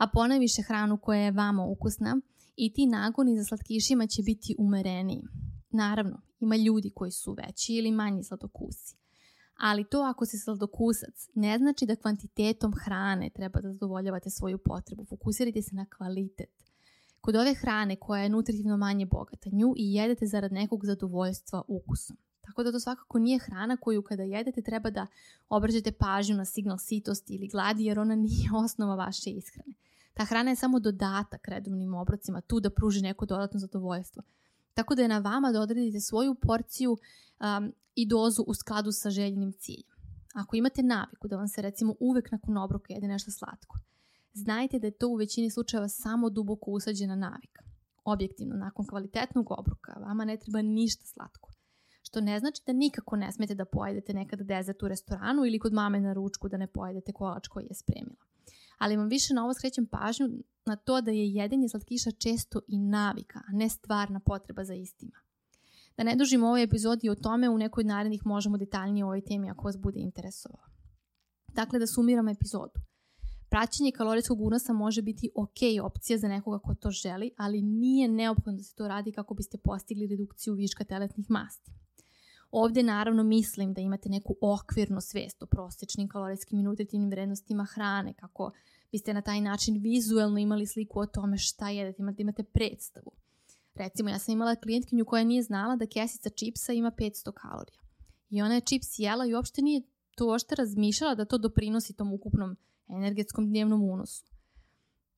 a 0.00 0.06
ponajviše 0.06 0.62
hranu 0.62 0.96
koja 0.96 1.20
je 1.20 1.30
vama 1.30 1.64
ukusna 1.64 2.20
i 2.56 2.72
ti 2.72 2.86
nagoni 2.86 3.38
za 3.38 3.44
slatkišima 3.44 4.06
će 4.06 4.22
biti 4.22 4.54
umereniji. 4.58 5.22
Naravno, 5.70 6.20
ima 6.40 6.56
ljudi 6.56 6.90
koji 6.94 7.10
su 7.10 7.32
veći 7.32 7.74
ili 7.74 7.90
manji 7.90 8.24
sladokusi. 8.24 8.96
Ali 9.58 9.84
to 9.84 10.00
ako 10.02 10.26
si 10.26 10.38
sladokusac 10.38 11.28
ne 11.34 11.58
znači 11.58 11.86
da 11.86 11.96
kvantitetom 11.96 12.72
hrane 12.84 13.30
treba 13.30 13.60
da 13.60 13.72
zadovoljavate 13.72 14.30
svoju 14.30 14.58
potrebu. 14.58 15.04
Fokusirajte 15.04 15.62
se 15.62 15.74
na 15.74 15.86
kvalitet. 15.96 16.50
Kod 17.20 17.36
ove 17.36 17.54
hrane 17.54 17.96
koja 17.96 18.22
je 18.22 18.28
nutritivno 18.28 18.76
manje 18.76 19.06
bogata, 19.06 19.50
nju 19.52 19.74
i 19.76 19.94
jedete 19.94 20.26
zarad 20.26 20.52
nekog 20.52 20.84
zadovoljstva 20.84 21.62
ukusom. 21.68 22.16
Tako 22.40 22.62
da 22.62 22.72
to 22.72 22.80
svakako 22.80 23.18
nije 23.18 23.38
hrana 23.38 23.76
koju 23.76 24.02
kada 24.02 24.22
jedete 24.22 24.62
treba 24.62 24.90
da 24.90 25.06
obraćate 25.48 25.92
pažnju 25.92 26.36
na 26.36 26.44
signal 26.44 26.78
sitosti 26.78 27.34
ili 27.34 27.48
gladi 27.48 27.84
jer 27.84 27.98
ona 27.98 28.14
nije 28.14 28.50
osnova 28.64 28.94
vaše 28.94 29.30
ishrane. 29.30 29.74
Ta 30.14 30.24
hrana 30.24 30.50
je 30.50 30.56
samo 30.56 30.80
dodatak 30.80 31.48
redovnim 31.48 31.94
obrocima, 31.94 32.40
tu 32.40 32.60
da 32.60 32.70
pruži 32.70 33.02
neko 33.02 33.26
dodatno 33.26 33.60
zadovoljstvo. 33.60 34.22
Tako 34.74 34.94
da 34.94 35.02
je 35.02 35.08
na 35.08 35.18
vama 35.18 35.52
da 35.52 35.60
odredite 35.60 36.00
svoju 36.00 36.34
porciju 36.34 36.92
um, 36.92 37.72
i 37.94 38.08
dozu 38.08 38.44
u 38.46 38.54
skladu 38.54 38.92
sa 38.92 39.10
željenim 39.10 39.52
ciljem. 39.52 39.96
Ako 40.34 40.56
imate 40.56 40.82
naviku 40.82 41.28
da 41.28 41.36
vam 41.36 41.48
se 41.48 41.62
recimo 41.62 41.94
uvek 42.00 42.32
nakon 42.32 42.56
obroka 42.56 42.92
jede 42.92 43.08
nešto 43.08 43.30
slatko, 43.30 43.78
znajte 44.32 44.78
da 44.78 44.86
je 44.86 44.98
to 44.98 45.08
u 45.08 45.14
većini 45.14 45.50
slučajeva 45.50 45.88
samo 45.88 46.30
duboko 46.30 46.70
usađena 46.70 47.16
navika. 47.16 47.62
Objektivno, 48.04 48.56
nakon 48.56 48.86
kvalitetnog 48.86 49.46
obroka 49.50 49.92
vama 49.92 50.24
ne 50.24 50.36
treba 50.36 50.62
ništa 50.62 51.04
slatko. 51.06 51.50
Što 52.02 52.20
ne 52.20 52.38
znači 52.38 52.62
da 52.66 52.72
nikako 52.72 53.16
ne 53.16 53.32
smete 53.32 53.54
da 53.54 53.64
pojedete 53.64 54.14
nekada 54.14 54.44
dezert 54.44 54.82
u 54.82 54.88
restoranu 54.88 55.46
ili 55.46 55.58
kod 55.58 55.72
mame 55.72 56.00
na 56.00 56.12
ručku 56.12 56.48
da 56.48 56.56
ne 56.56 56.66
pojedete 56.66 57.12
kolač 57.12 57.48
koji 57.48 57.64
je 57.64 57.74
spremila. 57.74 58.29
Ali 58.80 58.96
vam 58.96 59.08
više 59.08 59.34
na 59.34 59.44
ovo 59.44 59.54
skrećem 59.54 59.86
pažnju 59.86 60.28
na 60.66 60.76
to 60.76 61.00
da 61.00 61.10
je 61.10 61.32
jedenje 61.32 61.68
slatkiša 61.68 62.10
često 62.10 62.60
i 62.68 62.78
navika, 62.78 63.38
a 63.48 63.52
ne 63.52 63.68
stvarna 63.68 64.20
potreba 64.20 64.64
za 64.64 64.74
istima. 64.74 65.18
Da 65.96 66.04
ne 66.04 66.16
dužimo 66.16 66.46
ovoj 66.46 66.62
epizodi 66.62 67.10
o 67.10 67.14
tome, 67.14 67.48
u 67.48 67.58
nekoj 67.58 67.84
narednih 67.84 68.26
možemo 68.26 68.56
detaljnije 68.56 69.04
o 69.04 69.08
ovoj 69.08 69.24
temi 69.24 69.50
ako 69.50 69.64
vas 69.64 69.78
bude 69.78 70.00
interesovalo. 70.00 70.62
Dakle, 71.48 71.78
da 71.78 71.86
sumiram 71.86 72.28
epizodu. 72.28 72.80
Praćenje 73.50 73.92
kalorijskog 73.92 74.40
unosa 74.40 74.72
može 74.72 75.02
biti 75.02 75.30
ok 75.34 75.84
opcija 75.84 76.18
za 76.18 76.28
nekoga 76.28 76.58
ko 76.58 76.74
to 76.74 76.90
želi, 76.90 77.30
ali 77.36 77.62
nije 77.62 78.08
neophodno 78.08 78.56
da 78.56 78.62
se 78.62 78.74
to 78.74 78.88
radi 78.88 79.12
kako 79.12 79.34
biste 79.34 79.58
postigli 79.58 80.06
redukciju 80.06 80.54
viška 80.54 80.84
teletnih 80.84 81.30
masti. 81.30 81.72
Ovde 82.50 82.82
naravno 82.82 83.22
mislim 83.22 83.74
da 83.74 83.80
imate 83.80 84.08
neku 84.08 84.36
okvirnu 84.40 85.00
svest 85.00 85.42
o 85.42 85.46
prosječnim 85.46 86.08
kalorijskim 86.08 86.58
i 86.58 86.62
nutritivnim 86.62 87.10
vrednostima 87.10 87.64
hrane, 87.64 88.14
kako 88.14 88.52
biste 88.92 89.14
na 89.14 89.22
taj 89.22 89.40
način 89.40 89.78
vizuelno 89.82 90.38
imali 90.38 90.66
sliku 90.66 91.00
o 91.00 91.06
tome 91.06 91.38
šta 91.38 91.68
jedete, 91.68 92.02
imate, 92.02 92.22
imate 92.22 92.42
predstavu. 92.42 93.12
Recimo, 93.74 94.10
ja 94.10 94.18
sam 94.18 94.32
imala 94.32 94.56
klijentkinju 94.56 95.04
koja 95.04 95.24
nije 95.24 95.42
znala 95.42 95.76
da 95.76 95.86
kesica 95.86 96.30
čipsa 96.30 96.72
ima 96.72 96.90
500 96.90 97.32
kalorija. 97.32 97.80
I 98.30 98.42
ona 98.42 98.54
je 98.54 98.60
čips 98.60 98.98
jela 98.98 99.26
i 99.26 99.34
uopšte 99.34 99.62
nije 99.62 99.82
to 100.16 100.26
uopšte 100.26 100.54
razmišljala 100.54 101.14
da 101.14 101.24
to 101.24 101.38
doprinosi 101.38 101.96
tom 101.96 102.12
ukupnom 102.12 102.56
energetskom 102.88 103.48
dnevnom 103.48 103.90
unosu. 103.90 104.24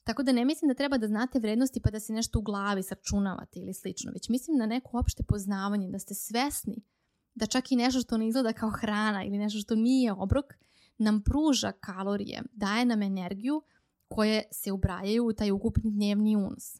Tako 0.04 0.22
da 0.22 0.32
ne 0.32 0.44
mislim 0.44 0.68
da 0.68 0.74
treba 0.74 0.98
da 0.98 1.06
znate 1.06 1.38
vrednosti 1.38 1.80
pa 1.80 1.90
da 1.90 2.00
se 2.00 2.12
nešto 2.12 2.38
u 2.38 2.42
glavi 2.42 2.82
sračunavate 2.82 3.60
ili 3.60 3.74
slično, 3.74 4.12
već 4.12 4.28
mislim 4.28 4.58
na 4.58 4.66
neko 4.66 4.98
opšte 4.98 5.22
poznavanje, 5.22 5.88
da 5.88 5.98
ste 5.98 6.14
svesni 6.14 6.82
da 7.34 7.46
čak 7.46 7.72
i 7.72 7.76
nešto 7.76 8.00
što 8.00 8.18
ne 8.18 8.28
izgleda 8.28 8.52
kao 8.52 8.70
hrana 8.70 9.24
ili 9.24 9.38
nešto 9.38 9.58
što 9.58 9.74
nije 9.74 10.12
obrok, 10.12 10.44
nam 10.98 11.22
pruža 11.22 11.72
kalorije, 11.72 12.42
daje 12.52 12.84
nam 12.84 13.02
energiju 13.02 13.62
koje 14.08 14.42
se 14.52 14.72
ubrajaju 14.72 15.26
u 15.26 15.32
taj 15.32 15.50
ukupni 15.50 15.90
dnevni 15.90 16.36
unos. 16.36 16.76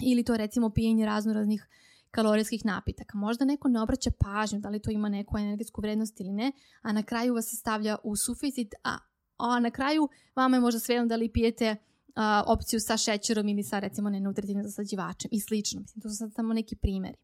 Ili 0.00 0.24
to 0.24 0.36
recimo 0.36 0.70
pijenje 0.70 1.06
raznoraznih 1.06 1.66
kalorijskih 2.10 2.64
napitaka. 2.64 3.18
Možda 3.18 3.44
neko 3.44 3.68
ne 3.68 3.80
obraća 3.80 4.10
pažnju 4.18 4.60
da 4.60 4.68
li 4.68 4.82
to 4.82 4.90
ima 4.90 5.08
neku 5.08 5.38
energetsku 5.38 5.80
vrednost 5.80 6.20
ili 6.20 6.32
ne, 6.32 6.52
a 6.82 6.92
na 6.92 7.02
kraju 7.02 7.34
vas 7.34 7.54
stavlja 7.58 7.96
u 8.04 8.16
suficit, 8.16 8.74
a, 8.84 8.98
a 9.36 9.60
na 9.60 9.70
kraju 9.70 10.08
vama 10.36 10.56
je 10.56 10.60
možda 10.60 10.80
svejedno 10.80 11.08
da 11.08 11.16
li 11.16 11.32
pijete 11.32 11.76
a, 12.14 12.42
opciju 12.46 12.80
sa 12.80 12.96
šećerom 12.96 13.48
ili 13.48 13.62
sa 13.62 13.78
recimo 13.78 14.10
nenutritivnim 14.10 14.64
zasađivačem 14.64 15.28
i 15.32 15.40
slično. 15.40 15.80
Mislim, 15.80 16.02
to 16.02 16.08
su 16.08 16.16
sad 16.16 16.34
samo 16.34 16.54
neki 16.54 16.76
primjeri. 16.76 17.16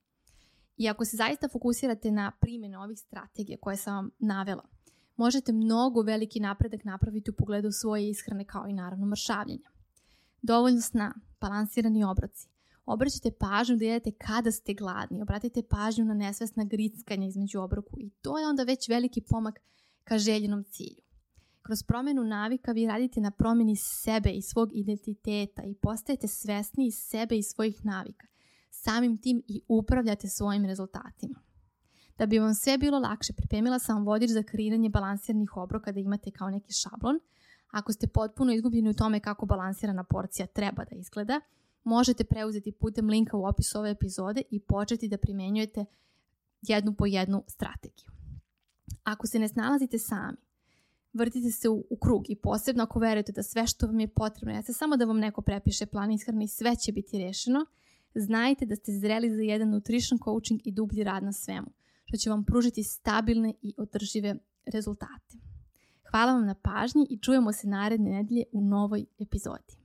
I 0.79 0.88
ako 0.88 1.05
se 1.05 1.17
zaista 1.17 1.49
fokusirate 1.49 2.11
na 2.11 2.33
primjene 2.41 2.79
ovih 2.79 2.99
strategija 2.99 3.59
koje 3.61 3.77
sam 3.77 3.95
vam 3.95 4.11
navela, 4.19 4.64
možete 5.17 5.53
mnogo 5.53 6.03
veliki 6.03 6.41
napredak 6.41 6.85
napraviti 6.85 7.31
u 7.31 7.35
pogledu 7.35 7.73
svoje 7.73 8.11
ishrane 8.11 8.45
kao 8.45 8.69
i 8.69 8.73
naravno 8.73 9.07
mršavljenja. 9.07 9.71
Dovoljno 10.43 10.81
sna, 10.81 11.14
balansirani 11.41 12.05
obroci. 12.05 12.49
Obraćajte 12.87 13.31
pažnju 13.31 13.77
da 13.77 13.85
jedete 13.85 14.11
kada 14.27 14.51
ste 14.51 14.75
gladni, 14.75 15.23
obratite 15.23 15.62
pažnju 15.62 16.05
na 16.05 16.14
nesvesna 16.14 16.64
grickanja 16.64 17.27
između 17.27 17.61
obroku 17.61 17.97
i 18.01 18.11
to 18.11 18.38
je 18.38 18.49
onda 18.49 18.62
već 18.62 18.88
veliki 18.88 19.21
pomak 19.21 19.61
ka 20.05 20.19
željenom 20.19 20.64
cilju. 20.64 21.03
Kroz 21.62 21.83
promjenu 21.83 22.25
navika 22.25 22.73
vi 22.73 22.87
radite 22.87 23.21
na 23.21 23.31
promjeni 23.31 23.77
sebe 23.77 24.31
i 24.31 24.43
svog 24.43 24.71
identiteta 24.73 25.62
i 25.62 25.75
postajete 25.75 26.29
svesni 26.29 26.91
sebe 26.91 27.37
i 27.37 27.43
svojih 27.43 27.85
navika. 27.85 28.27
Samim 28.70 29.18
tim 29.18 29.42
i 29.48 29.61
upravljate 29.68 30.28
svojim 30.28 30.64
rezultatima. 30.64 31.40
Da 32.18 32.26
bi 32.26 32.38
vam 32.38 32.54
sve 32.54 32.78
bilo 32.78 32.98
lakše, 32.98 33.33
pripremila 33.33 33.78
sam 33.78 33.96
vam 33.96 34.07
vodič 34.07 34.31
za 34.31 34.42
kreiranje 34.42 34.88
balansiranih 34.88 35.57
obroka 35.57 35.92
da 35.92 36.00
imate 36.00 36.31
kao 36.31 36.50
neki 36.50 36.72
šablon. 36.72 37.20
Ako 37.70 37.92
ste 37.92 38.07
potpuno 38.07 38.52
izgubljeni 38.52 38.90
u 38.90 38.94
tome 38.94 39.20
kako 39.20 39.46
balansirana 39.46 40.04
porcija 40.04 40.46
treba 40.46 40.85
da 40.85 40.96
izgleda, 40.96 41.40
možete 41.85 42.24
preuzeti 42.24 42.72
putem 42.72 43.09
linka 43.09 43.37
u 43.37 43.44
opisu 43.44 43.78
ove 43.78 43.90
epizode 43.90 44.42
i 44.50 44.61
početi 44.61 45.09
da 45.09 45.18
primenjujete 45.18 45.85
jednu 46.62 46.94
po 46.94 47.07
jednu 47.07 47.44
strategiju. 47.48 48.11
Ako 49.04 49.26
se 49.26 49.38
ne 49.38 49.48
snalazite 49.48 49.98
sami, 49.98 50.37
vrtite 51.12 51.50
se 51.50 51.68
u, 51.68 51.85
u 51.90 51.96
krug 51.96 52.31
i 52.31 52.37
posebno 52.37 52.83
ako 52.83 52.98
verujete 52.98 53.33
da 53.33 53.42
sve 53.42 53.66
što 53.66 53.87
vam 53.87 54.00
je 54.00 54.09
potrebno 54.09 54.54
jeste 54.54 54.72
samo 54.72 54.96
da 54.96 55.04
vam 55.04 55.18
neko 55.18 55.42
prepiše 55.42 55.87
plan 55.87 56.12
ishrane 56.12 56.44
i 56.44 56.48
sve 56.48 56.76
će 56.76 56.92
biti 56.92 57.18
rešeno, 57.18 57.66
znajte 58.20 58.66
da 58.66 58.76
ste 58.76 58.92
zreli 58.92 59.31
za 59.31 59.42
jedan 59.42 59.70
nutrition 59.70 60.18
coaching 60.24 60.61
i 60.64 60.72
dublji 60.72 61.04
rad 61.04 61.22
na 61.22 61.33
svemu 61.33 61.68
što 62.04 62.16
će 62.16 62.31
vam 62.31 62.44
pružiti 62.44 62.83
stabilne 62.83 63.54
i 63.62 63.74
održive 63.76 64.37
rezultate. 64.66 65.37
Hvala 66.11 66.33
vam 66.33 66.46
na 66.46 66.54
pažnji 66.54 67.07
i 67.11 67.18
čujemo 67.18 67.52
se 67.52 67.68
naredne 67.68 68.11
nedelje 68.11 68.44
u 68.52 68.61
novoj 68.61 69.04
epizodi. 69.18 69.78